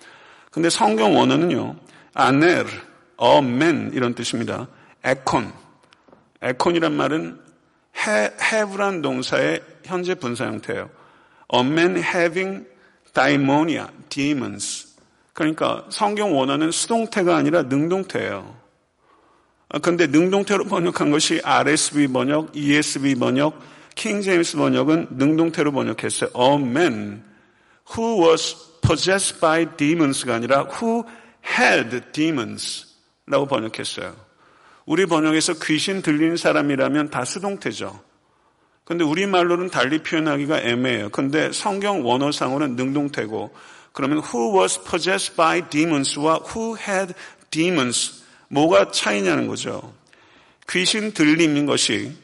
[0.51, 1.75] 근데 성경 원어는요,
[2.13, 2.65] 아넬,
[3.19, 4.67] man 이런 뜻입니다.
[5.03, 5.51] 에콘.
[6.41, 7.39] 에콘이란 말은
[7.97, 10.89] have란 동사의 현재 분사 형태예요.
[11.53, 12.67] A man having
[13.13, 14.95] daimonia, demons.
[15.33, 18.59] 그러니까 성경 원어는 수동태가 아니라 능동태예요.
[19.81, 23.57] 그런데 능동태로 번역한 것이 RSV 번역, ESV 번역,
[23.95, 26.31] 킹 제임스 번역은 능동태로 번역했어요.
[26.35, 27.23] A man
[27.95, 31.03] who was possessed by demons가 아니라 who
[31.45, 34.15] had demons라고 번역했어요.
[34.85, 38.01] 우리 번역에서 귀신 들린 사람이라면 다 수동태죠.
[38.83, 41.09] 근데 우리말로는 달리 표현하기가 애매해요.
[41.09, 43.53] 근데 성경 원어상으로는 능동태고
[43.93, 47.13] 그러면 who was possessed by demons와 who had
[47.51, 49.93] demons 뭐가 차이냐는 거죠.
[50.69, 52.15] 귀신 들림인 것이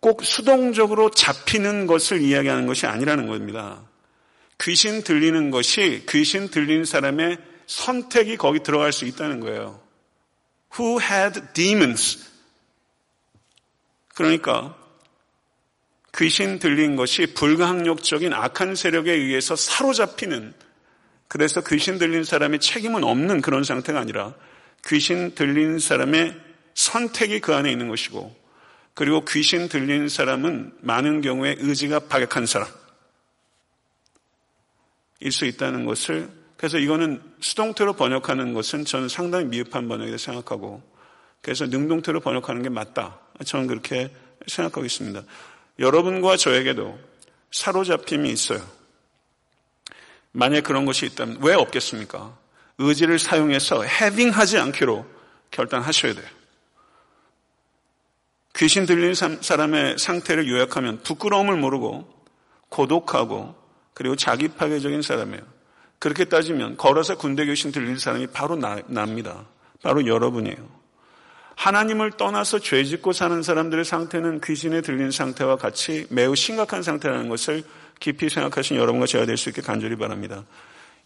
[0.00, 3.80] 꼭 수동적으로 잡히는 것을 이야기하는 것이 아니라는 겁니다.
[4.62, 9.80] 귀신 들리는 것이 귀신 들린 사람의 선택이 거기 들어갈 수 있다는 거예요.
[10.78, 12.18] Who had demons?
[14.14, 14.76] 그러니까
[16.16, 20.54] 귀신 들린 것이 불가항력적인 악한 세력에 의해서 사로잡히는
[21.26, 24.34] 그래서 귀신 들린 사람의 책임은 없는 그런 상태가 아니라
[24.86, 26.38] 귀신 들린 사람의
[26.74, 28.34] 선택이 그 안에 있는 것이고
[28.94, 32.83] 그리고 귀신 들린 사람은 많은 경우에 의지가 박약한 사람 일
[35.30, 40.82] 수 있다는 것을 그래서 이거는 수동태로 번역하는 것은 저는 상당히 미흡한 번역이라고 생각하고
[41.42, 43.20] 그래서 능동태로 번역하는 게 맞다.
[43.44, 44.10] 저는 그렇게
[44.46, 45.22] 생각하고 있습니다.
[45.78, 46.98] 여러분과 저에게도
[47.50, 48.62] 사로잡힘이 있어요.
[50.32, 52.36] 만약 그런 것이 있다면 왜 없겠습니까?
[52.78, 55.06] 의지를 사용해서 해빙하지 않기로
[55.50, 56.26] 결단하셔야 돼요.
[58.56, 62.08] 귀신 들린 사람의 상태를 요약하면 부끄러움을 모르고
[62.68, 63.63] 고독하고
[63.94, 65.42] 그리고 자기 파괴적인 사람이에요.
[65.98, 69.46] 그렇게 따지면 걸어서 군대 귀신 들린 사람이 바로 나, 납니다.
[69.82, 70.84] 바로 여러분이에요.
[71.56, 77.62] 하나님을 떠나서 죄 짓고 사는 사람들의 상태는 귀신에 들린 상태와 같이 매우 심각한 상태라는 것을
[78.00, 80.44] 깊이 생각하신 여러분과 제가 될 수 있게 간절히 바랍니다.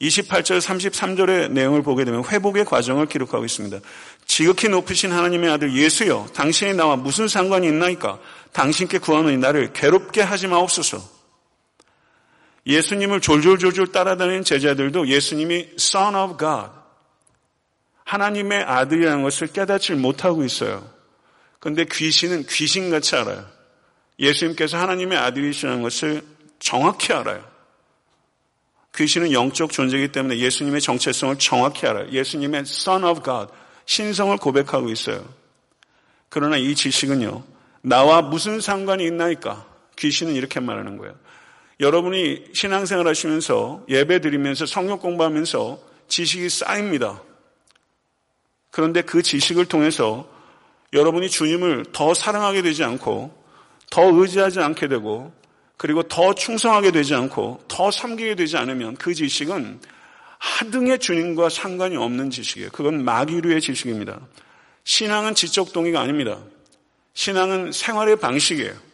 [0.01, 3.79] 28절 33절의 내용을 보게 되면 회복의 과정을 기록하고 있습니다.
[4.27, 8.19] 지극히 높으신 하나님의 아들 예수여 당신이 나와 무슨 상관이 있나이까
[8.53, 11.18] 당신께 구하노니 나를 괴롭게 하지 마옵소서.
[12.69, 16.71] 예수님을 졸졸졸졸 따라다니는 제자들도 예수님이 Son of God
[18.05, 20.89] 하나님의 아들이라는 것을 깨닫지 못하고 있어요.
[21.61, 23.45] 그런데 귀신은 귀신같이 알아요.
[24.19, 26.23] 예수님께서 하나님의 아들이시라는 것을
[26.59, 27.45] 정확히 알아요.
[28.97, 32.11] 귀신은 영적 존재이기 때문에 예수님의 정체성을 정확히 알아요.
[32.11, 33.53] 예수님의 Son of God,
[33.87, 35.25] 신성을 고백하고 있어요.
[36.29, 37.45] 그러나 이 지식은요,
[37.83, 39.67] 나와 무슨 상관이 있나이까?
[39.97, 41.15] 귀신은 이렇게 말하는 거예요.
[41.81, 47.23] 여러분이 신앙생활 하시면서 예배 드리면서 성역 공부하면서 지식이 쌓입니다.
[48.71, 50.29] 그런데 그 지식을 통해서
[50.93, 53.37] 여러분이 주님을 더 사랑하게 되지 않고
[53.91, 55.33] 더 의지하지 않게 되고
[55.77, 59.81] 그리고 더 충성하게 되지 않고 더 섬기게 되지 않으면 그 지식은
[60.39, 62.71] 하등의 주님과 상관이 없는 지식이에요.
[62.73, 64.21] 그건 마귀류의 지식입니다.
[64.85, 66.39] 신앙은 지적 동의가 아닙니다.
[67.15, 68.88] 신앙은 생활의 방식이에요.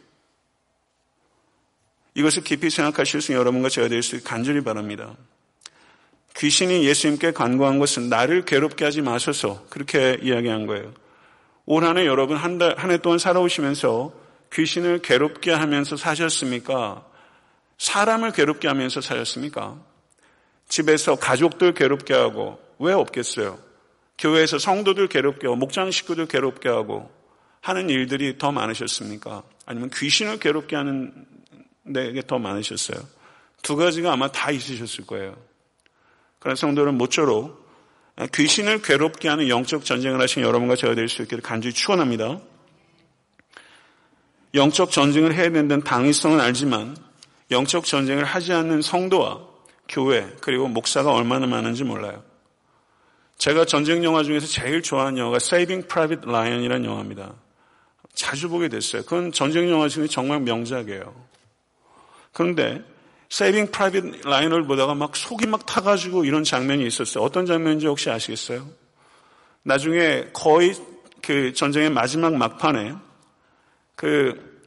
[2.15, 5.15] 이것을 깊이 생각하실 수 있는 여러분과 제가 될 수 있게 간절히 바랍니다.
[6.37, 10.93] 귀신이 예수님께 간구한 것은 나를 괴롭게 하지 마소서 그렇게 이야기한 거예요.
[11.67, 14.13] 올 한해 여러분 한 해 동안 살아오시면서
[14.53, 17.05] 귀신을 괴롭게 하면서 사셨습니까?
[17.79, 19.77] 사람을 괴롭게 하면서 사셨습니까?
[20.69, 23.59] 집에서 가족들 괴롭게 하고 왜 없겠어요?
[24.19, 27.11] 교회에서 성도들 괴롭게 하고 목장 식구들 괴롭게 하고
[27.61, 29.43] 하는 일들이 더 많으셨습니까?
[29.67, 31.13] 아니면 귀신을 괴롭게 하는
[31.93, 32.99] 데게 더 많으셨어요?
[33.63, 35.37] 두 가지가 아마 다 있으셨을 거예요.
[36.39, 37.65] 그런 성도는 모쪼록
[38.33, 42.41] 귀신을 괴롭게 하는 영적 전쟁을 하신 여러분과 제가 될 수 있기를 간절히 축원합니다.
[44.55, 46.97] 영적 전쟁을 해야 된다는 당위성은 알지만
[47.51, 49.41] 영적 전쟁을 하지 않는 성도와
[49.89, 52.23] 교회 그리고 목사가 얼마나 많은지 몰라요.
[53.37, 57.35] 제가 전쟁 영화 중에서 제일 좋아하는 영화가 Saving Private Ryan이라는 영화입니다.
[58.15, 59.03] 자주 보게 됐어요.
[59.03, 61.34] 그건 전쟁 영화 중에 정말 명작이에요.
[62.35, 62.85] 그런데
[63.31, 67.25] Saving Private Ryan을 보다가 막 속이 막 타가지고 이런 장면이 있었어요.
[67.25, 68.69] 어떤 장면인지 혹시 아시겠어요?
[69.63, 70.75] 나중에 거의
[71.23, 72.95] 그 전쟁의 마지막 막판에
[73.97, 74.63] 그,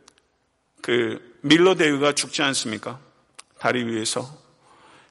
[0.81, 2.99] 그 밀러 대위가 죽지 않습니까?
[3.59, 4.27] 다리 위에서.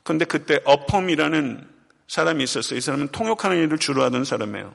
[0.02, 1.68] 근데 그때 어펌이라는
[2.08, 2.78] 사람이 있었어요.
[2.78, 4.74] 이 사람은 통역하는 일을 주로 하던 사람이에요.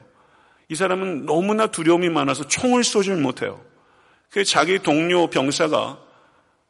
[0.68, 3.60] 이 사람은 너무나 두려움이 많아서 총을 쏘질 못해요.
[4.30, 6.11] 그 자기 동료 병사가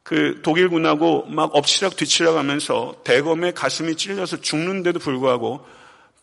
[0.03, 5.65] 그 독일군하고 막 엎치락 뒤치락 하면서 대검에 가슴이 찔려서 죽는데도 불구하고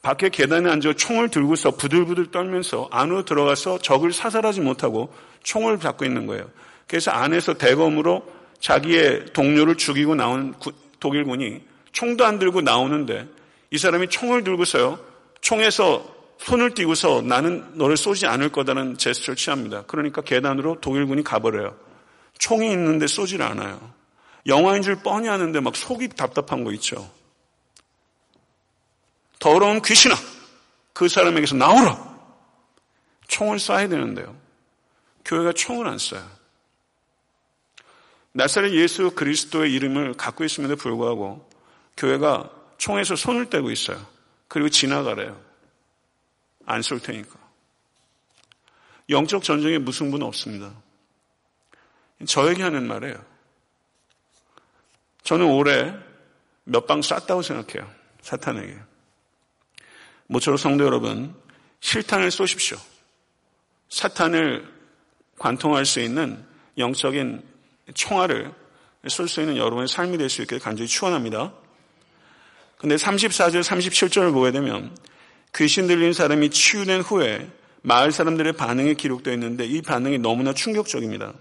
[0.01, 5.13] 밖에 계단에 앉아 총을 들고서 부들부들 떨면서 안으로 들어가서 적을 사살하지 못하고
[5.43, 6.49] 총을 잡고 있는 거예요.
[6.87, 8.25] 그래서 안에서 대검으로
[8.59, 10.53] 자기의 동료를 죽이고 나온
[10.99, 11.61] 독일군이
[11.91, 13.27] 총도 안 들고 나오는데
[13.71, 14.99] 이 사람이 총을 들고서요.
[15.41, 19.83] 총에서 손을 띄고서 나는 너를 쏘지 않을 거다는 제스처를 취합니다.
[19.87, 21.88] 그러니까 계단으로 독일군이 가버려요.
[22.39, 23.93] 총이 있는데 쏘질 않아요.
[24.47, 27.09] 영화인 줄 뻔히 아는데 막 속이 답답한 거 있죠.
[29.37, 30.15] 더러운 귀신아!
[30.93, 32.09] 그 사람에게서 나오라!
[33.27, 34.35] 총을 쏴야 되는데요.
[35.23, 36.27] 교회가 총을 안 쏴요.
[38.31, 41.47] 나사렛 예수 그리스도의 이름을 갖고 있음에도 불구하고
[41.97, 44.03] 교회가 총에서 손을 떼고 있어요.
[44.47, 45.39] 그리고 지나가래요.
[46.65, 47.37] 안 쏠 테니까.
[49.09, 50.71] 영적 전쟁에 무승부는 없습니다.
[52.25, 53.15] 저에게 하는 말이에요.
[55.23, 55.93] 저는 올해
[56.63, 57.89] 몇 방 쐈다고 생각해요.
[58.21, 58.77] 사탄에게.
[60.27, 61.33] 모쪼록 성도 여러분,
[61.79, 62.77] 실탄을 쏘십시오.
[63.89, 64.67] 사탄을
[65.39, 66.43] 관통할 수 있는
[66.77, 67.41] 영적인
[67.95, 68.53] 총알을
[69.07, 71.53] 쏠 수 있는 여러분의 삶이 될 수 있게 간절히 축원합니다.
[72.77, 74.95] 근데 34절, 37절을 보게 되면
[75.55, 77.49] 귀신 들린 사람이 치유된 후에
[77.81, 81.33] 마을 사람들의 반응이 기록되어 있는데 이 반응이 너무나 충격적입니다.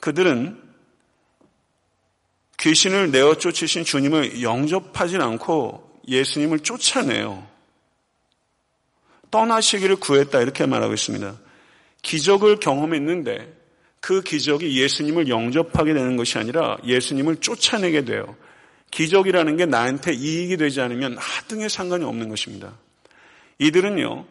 [0.00, 0.60] 그들은
[2.58, 7.46] 귀신을 내어 쫓으신 주님을 영접하지 않고 예수님을 쫓아내요.
[9.30, 11.38] 떠나시기를 구했다 이렇게 말하고 있습니다.
[12.02, 13.60] 기적을 경험했는데
[14.00, 18.36] 그 기적이 예수님을 영접하게 되는 것이 아니라 예수님을 쫓아내게 돼요.
[18.90, 22.76] 기적이라는 게 나한테 이익이 되지 않으면 하등에 상관이 없는 것입니다.
[23.58, 24.26] 이들은요,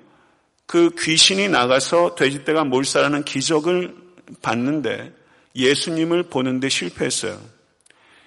[0.66, 3.96] 그 귀신이 나가서 돼지떼가 몰살하는 기적을
[4.42, 5.14] 봤는데
[5.56, 7.40] 예수님을 보는데 실패했어요.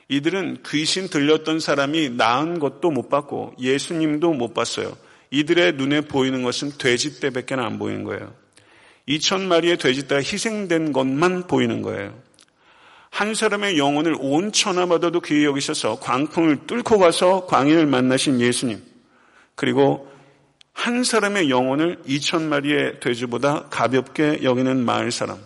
[0.08, 4.96] 이들은 귀신 들렸던 사람이 나은 것도 못 봤고 예수님도 못 봤어요.
[5.30, 8.34] 이들의 눈에 보이는 것은 돼지떼밖에 안 보이는 거예요.
[9.08, 12.14] 2천 마리의 돼지떼가 희생된 것만 보이는 거예요.
[13.10, 18.82] 한 사람의 영혼을 온 천하마다도 귀히 여기셔서 광풍을 뚫고 가서 광인을 만나신 예수님.
[19.54, 20.10] 그리고
[20.72, 25.38] 한 사람의 영혼을 2천 마리의 돼지보다 가볍게 여기는 마을 사람.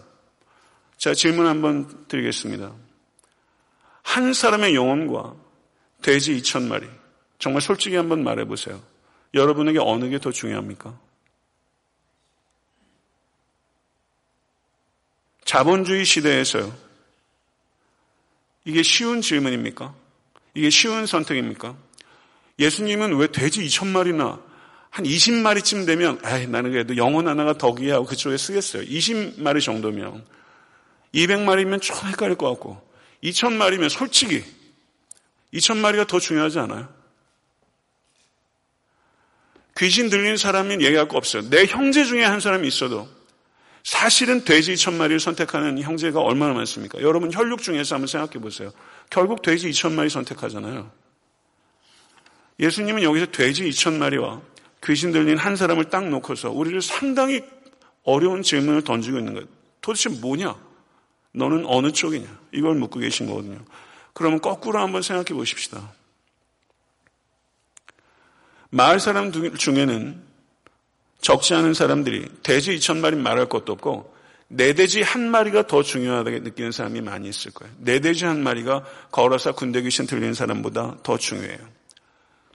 [0.96, 2.72] 자, 질문 한번 드리겠습니다.
[4.02, 5.34] 한 사람의 영혼과
[6.02, 6.86] 돼지 2천 마리.
[7.38, 8.82] 정말 솔직히 한번 말해 보세요.
[9.34, 10.98] 여러분에게 어느 게 더 중요합니까?
[15.44, 16.76] 자본주의 시대에서요.
[18.64, 19.94] 이게 쉬운 질문입니까?
[20.54, 21.76] 이게 쉬운 선택입니까?
[22.58, 24.40] 예수님은 왜 돼지 2천 마리나
[24.90, 28.82] 한 20마리쯤 되면 에이, 나는 그래도 영혼 하나가 덕이야 하고 그쪽에 쓰겠어요.
[28.84, 30.24] 20마리 정도면
[31.16, 32.80] 200마리면 좀 헷갈릴 것 같고
[33.24, 34.44] 2천마리면 솔직히
[35.54, 36.88] 2천마리가 더 중요하지 않아요?
[39.78, 41.48] 귀신 들린 사람은 얘기할 거 없어요.
[41.50, 43.08] 내 형제 중에 한 사람이 있어도
[43.82, 47.00] 사실은 돼지 2천마리를 선택하는 형제가 얼마나 많습니까?
[47.02, 48.72] 여러분 혈육 중에서 한번 생각해 보세요.
[49.10, 50.90] 결국 돼지 2천마리 선택하잖아요.
[52.58, 54.42] 예수님은 여기서 돼지 2천마리와
[54.84, 57.42] 귀신 들린 한 사람을 딱 놓고서 우리를 상당히
[58.02, 59.46] 어려운 질문을 던지고 있는 거예요.
[59.80, 60.65] 도대체 뭐냐?
[61.36, 62.26] 너는 어느 쪽이냐?
[62.52, 63.58] 이걸 묻고 계신 거거든요.
[64.14, 65.92] 그러면 거꾸로 한번 생각해 보십시다.
[68.70, 70.22] 마을 사람 중에는
[71.20, 74.14] 적지 않은 사람들이 돼지 2천 마리 말할 것도 없고
[74.48, 77.74] 내 돼지 한 마리가 더 중요하다고 느끼는 사람이 많이 있을 거예요.
[77.78, 81.58] 내 돼지 한 마리가 걸어서 군대 귀신 들리는 사람보다 더 중요해요.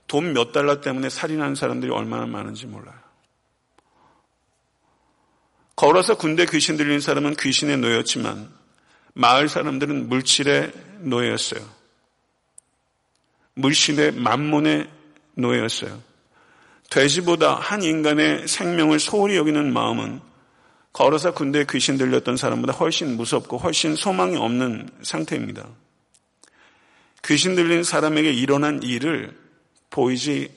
[0.07, 2.95] 돈 몇 달러 때문에 살인하는 사람들이 얼마나 많은지 몰라요.
[5.75, 8.60] 걸어서 군대 귀신 들리는 사람은 귀신에 놓였지만
[9.13, 11.61] 마을 사람들은 물질의 노예였어요.
[13.55, 14.89] 물신의 만몬의
[15.35, 16.01] 노예였어요.
[16.89, 20.21] 돼지보다 한 인간의 생명을 소홀히 여기는 마음은
[20.93, 25.67] 걸어서 군대에 귀신 들렸던 사람보다 훨씬 무섭고 훨씬 소망이 없는 상태입니다.
[27.25, 29.37] 귀신 들린 사람에게 일어난 일을
[29.89, 30.49] 보이지,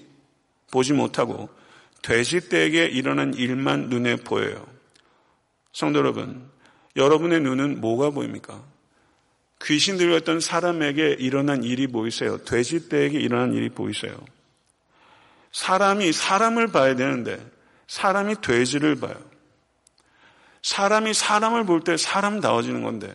[0.72, 1.48] 보지 못하고
[2.02, 4.66] 돼지 떼에게 일어난 일만 눈에 보여요.
[5.72, 6.50] 성도 여러분,
[6.96, 8.62] 여러분의 눈은 뭐가 보입니까?
[9.62, 12.38] 귀신 들렸던 사람에게 일어난 일이 보이세요?
[12.38, 14.16] 돼지떼에게 일어난 일이 보이세요?
[15.52, 17.44] 사람이 사람을 봐야 되는데
[17.86, 19.14] 사람이 돼지를 봐요.
[20.62, 23.14] 사람이 사람을 볼 때 사람다워지는 건데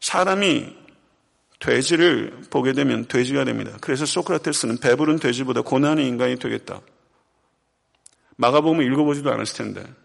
[0.00, 0.76] 사람이
[1.60, 3.76] 돼지를 보게 되면 돼지가 됩니다.
[3.80, 6.80] 그래서 소크라테스는 배부른 돼지보다 고난의 인간이 되겠다.
[8.36, 10.01] 마가복음 읽어보지도 않았을 텐데.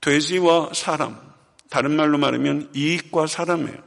[0.00, 1.20] 돼지와 사람,
[1.68, 3.78] 다른 말로 말하면 이익과 사람이에요.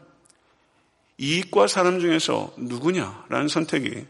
[1.17, 4.06] 이익과 사람 중에서 누구냐라는 선택이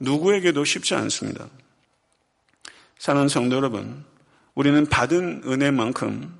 [0.00, 1.46] 누구에게도 쉽지 않습니다.
[2.98, 4.04] 사랑하는 성도 여러분,
[4.54, 6.34] 우리는 받은 은혜만큼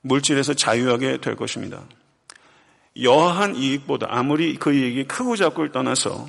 [0.00, 1.84] 물질에서 자유하게 될 것입니다.
[3.02, 6.26] 여한 이익보다 아무리 그 이익이 크고 작고를 떠나서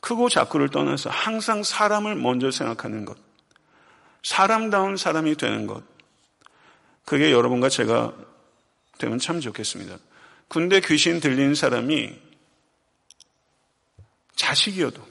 [0.00, 3.18] 크고 작고를 떠나서 항상 사람을 먼저 생각하는 것,
[4.22, 5.82] 사람다운 사람이 되는 것,
[7.10, 8.14] 그게 여러분과 제가
[8.98, 9.98] 되면 참 좋겠습니다.
[10.46, 12.16] 군대 귀신 들린 사람이
[14.36, 15.04] 자식이어도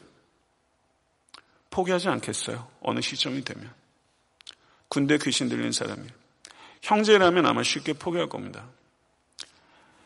[1.69, 2.65] 포기하지 않겠어요.
[2.79, 3.69] 어느 시점이 되면.
[4.88, 6.07] 군대 귀신 들린 사람이.
[6.83, 8.65] 형제라면 아마 쉽게 포기할 겁니다.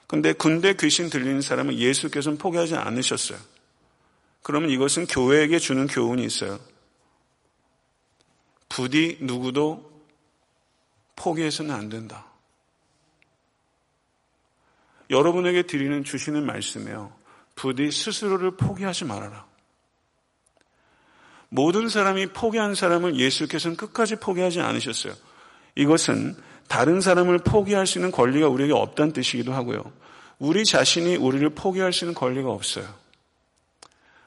[0.08, 3.38] 근데 군대 귀신 들리는 사람은 예수께서는 포기하지 않으셨어요.
[4.42, 6.60] 그러면 이것은 교회에게 주는 교훈이 있어요.
[8.68, 9.93] 부디 누구도
[11.16, 12.26] 포기해서는 안 된다.
[15.10, 17.14] 여러분에게 드리는 주시는 말씀이에요.
[17.56, 19.46] 부디 스스로를 포기하지 말아라.
[21.50, 25.14] 모든 사람이 포기한 사람을 예수께서는 끝까지 포기하지 않으셨어요.
[25.76, 26.36] 이것은
[26.68, 29.84] 다른 사람을 포기할 수 있는 권리가 우리에게 없다는 뜻이기도 하고요.
[30.40, 32.86] 우리 자신이 우리를 포기할 수 있는 권리가 없어요.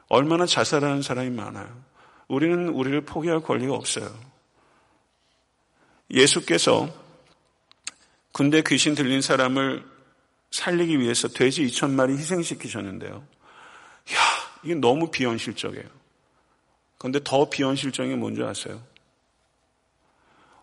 [0.09, 1.68] 얼마나 자살하는 사람이 많아요.
[2.28, 4.09] 우리는 우리를 포기할 권리가 없어요.
[6.11, 6.88] 예수께서
[8.32, 9.84] 군대 귀신 들린 사람을
[10.50, 13.26] 살리기 위해서 돼지 2천 마리 희생시키셨는데요.
[14.62, 15.86] 이게 너무 비현실적이에요.
[16.98, 18.82] 그런데 더 비현실적인 게 뭔지 아세요?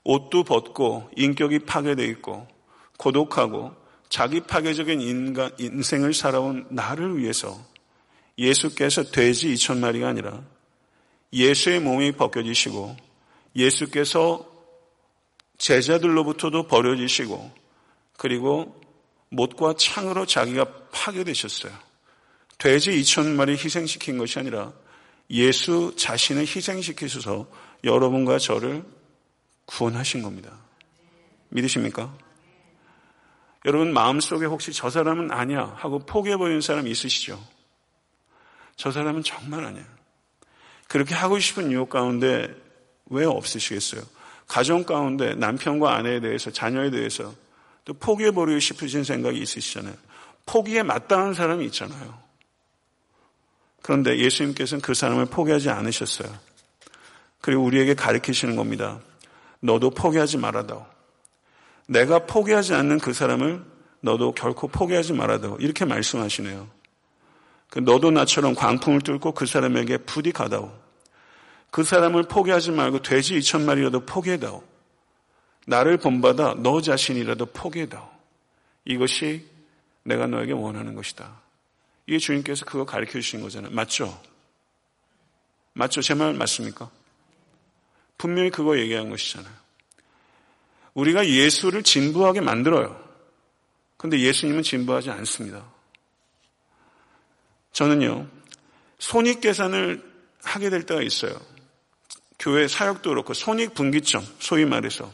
[0.03, 2.47] 옷도 벗고 인격이 파괴되어 있고
[2.97, 3.73] 고독하고
[4.09, 7.59] 자기 파괴적인 인간, 인생을 살아온 나를 위해서
[8.37, 10.43] 예수께서 돼지 2천 마리가 아니라
[11.31, 12.95] 예수의 몸이 벗겨지시고
[13.55, 14.52] 예수께서
[15.57, 17.51] 제자들로부터도 버려지시고
[18.17, 18.79] 그리고
[19.29, 21.73] 못과 창으로 자기가 파괴되셨어요.
[22.57, 24.71] 돼지 2천 마리 희생시킨 것이 아니라
[25.29, 27.47] 예수 자신을 희생시키셔서
[27.83, 28.83] 여러분과 저를
[29.65, 30.57] 구원하신 겁니다.
[31.49, 32.15] 믿으십니까?
[33.65, 37.41] 여러분 마음속에 혹시 저 사람은 아니야 하고 포기해버리는 사람 있으시죠?
[38.75, 39.85] 저 사람은 정말 아니야.
[40.87, 42.53] 그렇게 하고 싶은 이유 가운데
[43.05, 44.01] 왜 없으시겠어요?
[44.47, 47.33] 가정 가운데 남편과 아내에 대해서 자녀에 대해서
[47.85, 49.93] 또 포기해버리고 싶으신 생각이 있으시잖아요.
[50.45, 52.17] 포기에 마땅한 사람이 있잖아요.
[53.81, 56.33] 그런데 예수님께서는 그 사람을 포기하지 않으셨어요.
[57.41, 58.99] 그리고 우리에게 가르치시는 겁니다.
[59.59, 60.85] 너도 포기하지 말아다오.
[61.87, 63.63] 내가 포기하지 않는 그 사람을
[63.99, 65.57] 너도 결코 포기하지 말아다오.
[65.57, 66.69] 이렇게 말씀하시네요.
[67.69, 70.82] 그 너도 나처럼 광풍을 뚫고 그 사람에게 부디 가다오.
[71.73, 74.63] 그 사람을 포기하지 말고 돼지 2천 마리라도 포기해다오.
[75.65, 78.07] 나를 본받아 너 자신이라도 포기해다오.
[78.85, 79.47] 이것이
[80.03, 81.41] 내가 너에게 원하는 것이다.
[82.05, 83.71] 이게 주님께서 그거 가르쳐 주신 거잖아요.
[83.71, 84.21] 맞죠?
[85.73, 85.99] 맞죠?
[86.03, 86.91] 제 말 맞습니까?
[88.19, 89.51] 분명히 그거 얘기한 것이잖아요.
[90.93, 93.03] 우리가 예수를 진부하게 만들어요.
[93.97, 95.65] 근데 예수님은 진부하지 않습니다.
[97.71, 98.27] 저는요,
[98.99, 100.03] 손익 계산을
[100.43, 101.52] 하게 될 때가 있어요.
[102.43, 105.09] 교회 사역도 그렇고, 손익분기점, 소위 말해서.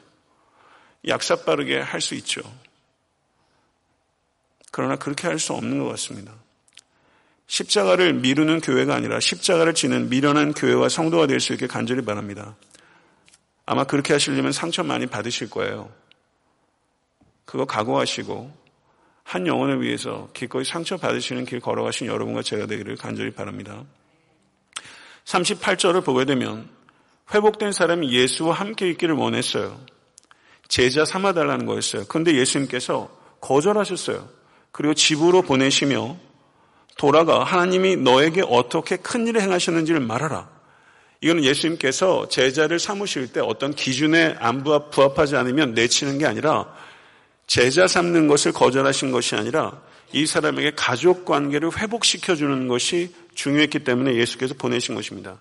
[1.07, 2.41] 약사 빠르게 할 수 있죠.
[4.71, 6.33] 그러나 그렇게 할 수 없는 것 같습니다.
[7.45, 12.55] 십자가를 미루는 교회가 아니라 십자가를 지는 미련한 교회와 성도가 될 수 있게 간절히 바랍니다.
[13.67, 15.93] 아마 그렇게 하시려면 상처 많이 받으실 거예요.
[17.45, 18.57] 그거 각오하시고
[19.23, 23.85] 한 영혼을 위해서 기꺼이 상처 받으시는 길 걸어가신 여러분과 제가 되기를 간절히 바랍니다.
[25.25, 26.78] 38절을 보게 되면
[27.33, 29.79] 회복된 사람이 예수와 함께 있기를 원했어요.
[30.67, 32.05] 제자 삼아달라는 거였어요.
[32.07, 33.09] 그런데 예수님께서
[33.41, 34.27] 거절하셨어요.
[34.71, 36.17] 그리고 집으로 보내시며
[36.97, 40.49] 돌아가 하나님이 너에게 어떻게 큰 일을 행하셨는지를 말하라.
[41.21, 46.73] 이거는 예수님께서 제자를 삼으실 때 어떤 기준에 안 부합, 부합하지 않으면 내치는 게 아니라
[47.45, 54.15] 제자 삼는 것을 거절하신 것이 아니라 이 사람에게 가족 관계를 회복시켜 주는 것이 중요했기 때문에
[54.15, 55.39] 예수께서 보내신 것입니다.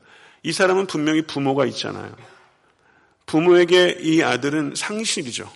[0.48, 2.10] 이 사람은 분명히 부모가 있잖아요.
[3.26, 5.46] 부모에게 이 아들은 상실이죠.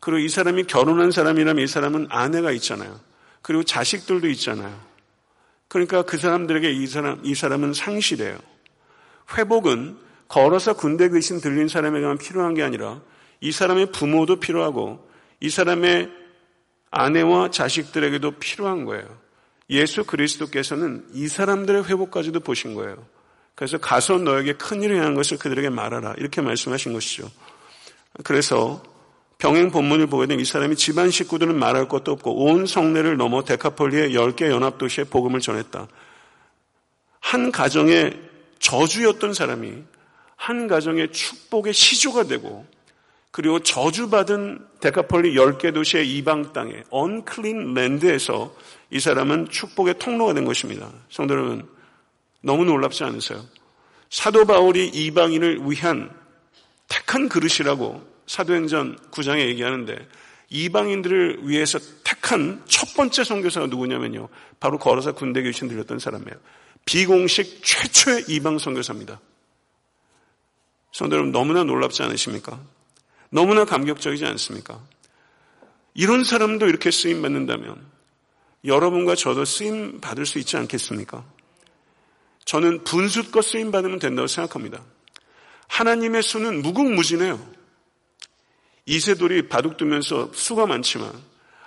[0.00, 2.98] 그리고 이 사람이 결혼한 사람이라면 이 사람은 아내가 있잖아요.
[3.40, 4.76] 그리고 자식들도 있잖아요.
[5.68, 8.36] 그러니까 그 사람들에게 이 사람, 이 사람은 상실해요.
[9.38, 13.00] 회복은 걸어서 군대 귀신 들린 사람에게만 필요한 게 아니라
[13.40, 16.10] 이 사람의 부모도 필요하고 이 사람의
[16.90, 19.06] 아내와 자식들에게도 필요한 거예요.
[19.70, 23.13] 예수 그리스도께서는 이 사람들의 회복까지도 보신 거예요.
[23.54, 26.14] 그래서 가서 너에게 큰일을 행한 것을 그들에게 말하라.
[26.18, 27.30] 이렇게 말씀하신 것이죠.
[28.24, 28.82] 그래서
[29.38, 34.10] 병행 본문을 보게 되면 이 사람이 집안 식구들은 말할 것도 없고 온 성내를 넘어 데카폴리의
[34.14, 35.88] 10개 연합도시에 복음을 전했다.
[37.20, 38.18] 한 가정의
[38.58, 39.74] 저주였던 사람이
[40.36, 42.66] 한 가정의 축복의 시조가 되고
[43.30, 48.54] 그리고 저주받은 데카폴리 10개 도시의 이방 땅에 언클린 랜드에서
[48.90, 50.90] 이 사람은 축복의 통로가 된 것입니다.
[51.10, 51.73] 성도 여러분
[52.44, 53.44] 너무 놀랍지 않으세요?
[54.10, 56.10] 사도 바울이 이방인을 위한
[56.88, 60.06] 택한 그릇이라고 사도행전 9장에 얘기하는데
[60.50, 64.28] 이방인들을 위해서 택한 첫 번째 선교사가 누구냐면요.
[64.60, 66.38] 바로 걸어서 군대 교신 들렸던 사람이에요.
[66.84, 69.20] 비공식 최초의 이방 선교사입니다.
[70.92, 72.60] 성도 여러분 너무나 놀랍지 않으십니까?
[73.30, 74.80] 너무나 감격적이지 않습니까?
[75.94, 77.84] 이런 사람도 이렇게 쓰임 받는다면
[78.64, 81.24] 여러분과 저도 쓰임 받을 수 있지 않겠습니까?
[82.44, 84.82] 저는 분수껏 쓰임 받으면 된다고 생각합니다.
[85.68, 87.40] 하나님의 수는 무궁무진해요.
[88.86, 91.10] 이세돌이 바둑 두면서 수가 많지만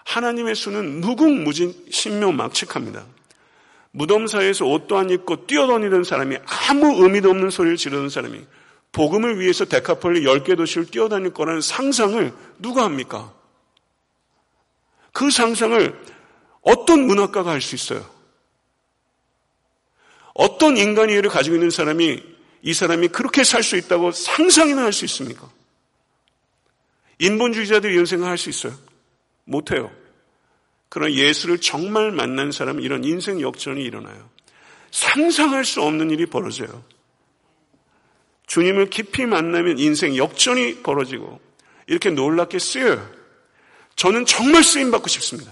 [0.05, 3.05] 하나님의 수는 무궁무진 신묘막측합니다.
[3.91, 6.37] 무덤 사이에서 옷도 안 입고 뛰어다니던 사람이
[6.69, 8.45] 아무 의미도 없는 소리를 지르는 사람이
[8.91, 13.33] 복음을 위해서 데카폴리 10개 도시를 뛰어다닐 거라는 상상을 누가 합니까?
[15.11, 15.99] 그 상상을
[16.61, 18.16] 어떤 문학가가 할 수 있어요?
[20.37, 22.23] 어떤 인간 이해를 가지고 있는 사람이
[22.61, 25.49] 이 사람이 그렇게 살 수 있다고 상상이나 할 수 있습니까?
[27.19, 28.73] 인본주의자들이 이런 생각 할 수 있어요?
[29.45, 29.91] 못해요.
[30.89, 34.29] 그러나 예수를 정말 만난 사람은 이런 인생 역전이 일어나요.
[34.91, 36.83] 상상할 수 없는 일이 벌어져요.
[38.45, 41.41] 주님을 깊이 만나면 인생 역전이 벌어지고
[41.87, 43.09] 이렇게 놀랍게 쓰여요.
[43.95, 45.51] 저는 정말 쓰임 받고 싶습니다.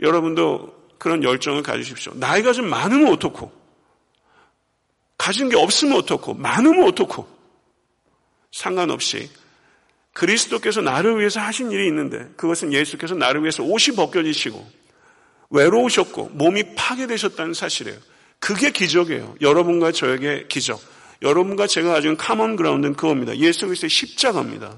[0.00, 2.12] 여러분도 그런 열정을 가지십시오.
[2.14, 3.50] 나이가 좀 많으면 어떻고,
[5.18, 7.26] 가진 게 없으면 어떻고, 많으면 어떻고,
[8.52, 9.28] 상관없이
[10.12, 14.66] 그리스도께서 나를 위해서 하신 일이 있는데 그것은 예수께서 나를 위해서 옷이 벗겨지시고
[15.50, 17.98] 외로우셨고 몸이 파괴되셨다는 사실이에요.
[18.38, 19.36] 그게 기적이에요.
[19.40, 20.80] 여러분과 저에게 기적.
[21.22, 23.36] 여러분과 제가 가진 카먼 그라운드는 그겁니다.
[23.36, 24.74] 예수 그리스도의 십자가입니다.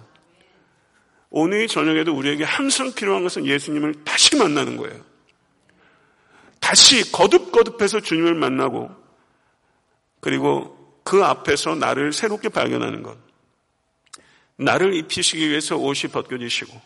[1.30, 5.00] 오늘 저녁에도 우리에게 항상 필요한 것은 예수님을 다시 만나는 거예요.
[6.62, 8.88] 다시 거듭거듭해서 주님을 만나고
[10.20, 13.18] 그리고 그 앞에서 나를 새롭게 발견하는 것.
[14.56, 16.80] 나를 입히시기 위해서 옷이 벗겨지시고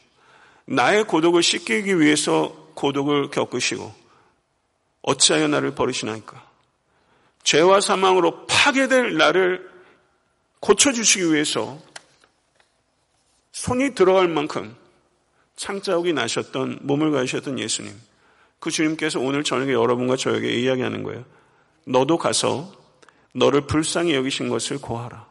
[0.65, 3.95] 나의 고독을 씻기기 위해서 고독을 겪으시고
[5.03, 6.45] 어찌하여 나를 버리시나이까?
[7.45, 9.71] 죄와 사망으로 파괴될 나를
[10.61, 11.79] 고쳐주시기 위해서
[13.53, 14.75] 손이 들어갈 만큼
[15.57, 17.95] 창자국이 나셨던 몸을 가지셨던 예수님.
[18.67, 21.25] 그 주님께서 오늘 저녁에 여러분과 저에게 이야기하는 거예요.
[21.87, 22.73] 너도 가서
[23.33, 25.25] 너를 불쌍히 여기신 것을 고하라.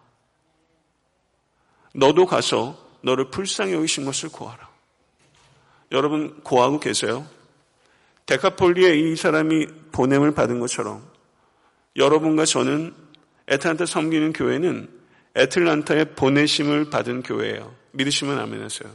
[1.93, 4.69] 너도 가서 너를 불쌍히 여기신 것을 고하라.
[5.91, 7.27] 여러분 고하고 계세요?
[8.25, 11.05] 데카폴리에 이 사람이 보냄을 받은 것처럼
[11.97, 12.93] 여러분과 저는
[13.49, 14.89] 애틀란타 섬기는 교회는
[15.35, 17.75] 애틀란타의 보내심을 받은 교회예요.
[17.91, 18.89] 믿으시면 아멘 하세요.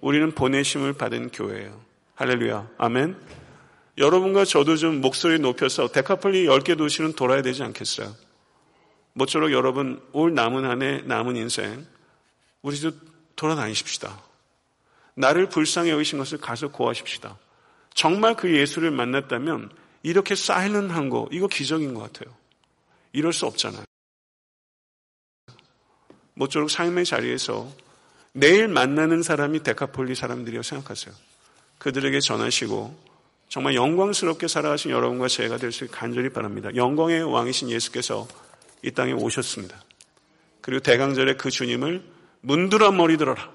[0.00, 1.80] 우리는 보내심을 받은 교회예요.
[2.14, 2.70] 할렐루야.
[2.78, 3.45] 아멘.
[3.98, 8.14] 여러분과 저도 좀 목소리 높여서 데카폴리 10개 도시는 돌아야 되지 않겠어요?
[9.14, 11.86] 모쪼록 여러분 올 남은 한 해 남은 인생
[12.60, 12.92] 우리도
[13.36, 14.22] 돌아다니십시다.
[15.14, 17.38] 나를 불쌍히 여기신 것을 가서 고하십시다.
[17.94, 19.70] 정말 그 예수를 만났다면
[20.02, 22.34] 이렇게 사일런한 거 이거 기적인 것 같아요.
[23.12, 23.84] 이럴 수 없잖아요.
[26.34, 27.72] 모쪼록 삶의 자리에서
[28.32, 31.14] 내일 만나는 사람이 데카폴리 사람들이라고 생각하세요.
[31.78, 33.15] 그들에게 전하시고
[33.48, 36.74] 정말 영광스럽게 살아가신 여러분과 제가 될 수 있게 간절히 바랍니다.
[36.74, 38.26] 영광의 왕이신 예수께서
[38.82, 39.82] 이 땅에 오셨습니다.
[40.60, 42.04] 그리고 대강절에 그 주님을
[42.40, 43.50] 문드러 머리 들어라.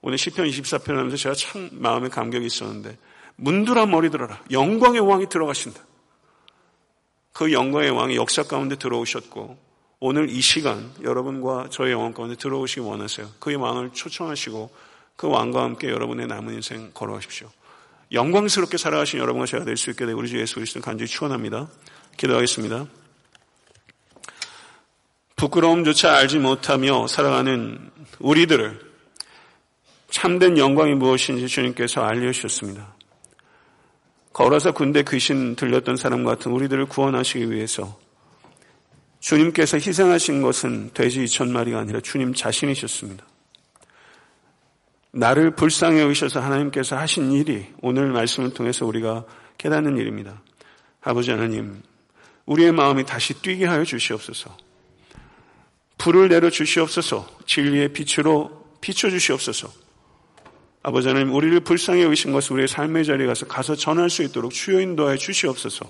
[0.00, 2.98] 오늘 10편 24편 하면서 제가 참 마음에 감격이 있었는데
[3.36, 4.42] 문드러 머리 들어라.
[4.50, 5.80] 영광의 왕이 들어가신다.
[7.32, 9.56] 그 영광의 왕이 역사 가운데 들어오셨고
[10.00, 13.28] 오늘 이 시간 여러분과 저의 영광 가운데 들어오시기 원하세요.
[13.38, 14.70] 그의 왕을 초청하시고
[15.16, 17.48] 그 왕과 함께 여러분의 남은 인생 걸어가십시오.
[18.12, 21.68] 영광스럽게 살아가신 여러분과 제가 될 수 있게 되고 우리 주 예수 그리스도는 간절히 축원합니다.
[22.16, 22.86] 기도하겠습니다.
[25.36, 27.90] 부끄러움조차 알지 못하며 살아가는
[28.20, 28.92] 우리들을
[30.10, 32.94] 참된 영광이 무엇인지 주님께서 알려주셨습니다.
[34.32, 37.98] 걸어서 군대 귀신 들렸던 사람 같은 우리들을 구원하시기 위해서
[39.20, 43.24] 주님께서 희생하신 것은 돼지 2천 마리가 아니라 주님 자신이셨습니다.
[45.12, 49.24] 나를 불쌍히 여기셔서 하나님께서 하신 일이 오늘 말씀을 통해서 우리가
[49.58, 50.40] 깨닫는 일입니다.
[51.02, 51.82] 아버지 하나님,
[52.46, 54.56] 우리의 마음이 다시 뛰게 하여 주시옵소서.
[55.98, 57.28] 불을 내려 주시옵소서.
[57.46, 59.70] 진리의 빛으로 비춰 주시옵소서.
[60.82, 64.80] 아버지 하나님, 우리를 불쌍히 여기신 것을 우리의 삶의 자리에 가서 가서 전할 수 있도록 주여
[64.80, 65.88] 인도하여 주시옵소서.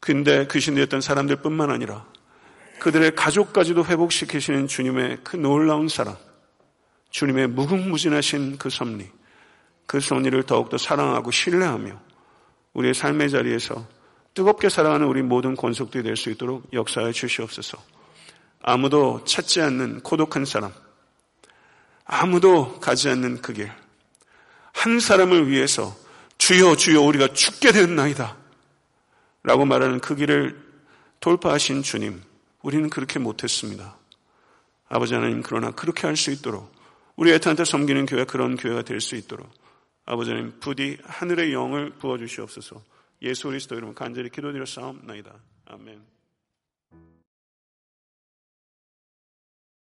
[0.00, 2.04] 근데 귀신되었던 사람들 뿐만 아니라
[2.80, 6.16] 그들의 가족까지도 회복시키시는 주님의 그 놀라운 사랑,
[7.12, 9.08] 주님의 무궁무진하신 그 섭리,
[9.86, 12.00] 그 섭리를 더욱더 사랑하고 신뢰하며
[12.72, 13.86] 우리의 삶의 자리에서
[14.34, 17.78] 뜨겁게 사랑하는 우리 모든 권속들이 될 수 있도록 역사해 주시옵소서.
[18.62, 20.72] 아무도 찾지 않는 고독한 사람,
[22.04, 23.70] 아무도 가지 않는 그 길,
[24.72, 25.94] 한 사람을 위해서
[26.38, 28.36] 주여 주여 우리가 죽게 됐나이다
[29.42, 30.58] 라고 말하는 그 길을
[31.20, 32.22] 돌파하신 주님,
[32.62, 33.98] 우리는 그렇게 못했습니다.
[34.88, 36.72] 아버지 하나님 그러나 그렇게 할 수 있도록
[37.16, 39.48] 우리 애타한테 섬기는 교회 그런 교회가 될 수 있도록
[40.04, 42.82] 아버지 하나님 부디 하늘의 영을 부어 주시옵소서
[43.22, 45.32] 예수 그리스도 이름 간절히 기도드려 싸움나이다.
[45.66, 46.11] 아멘.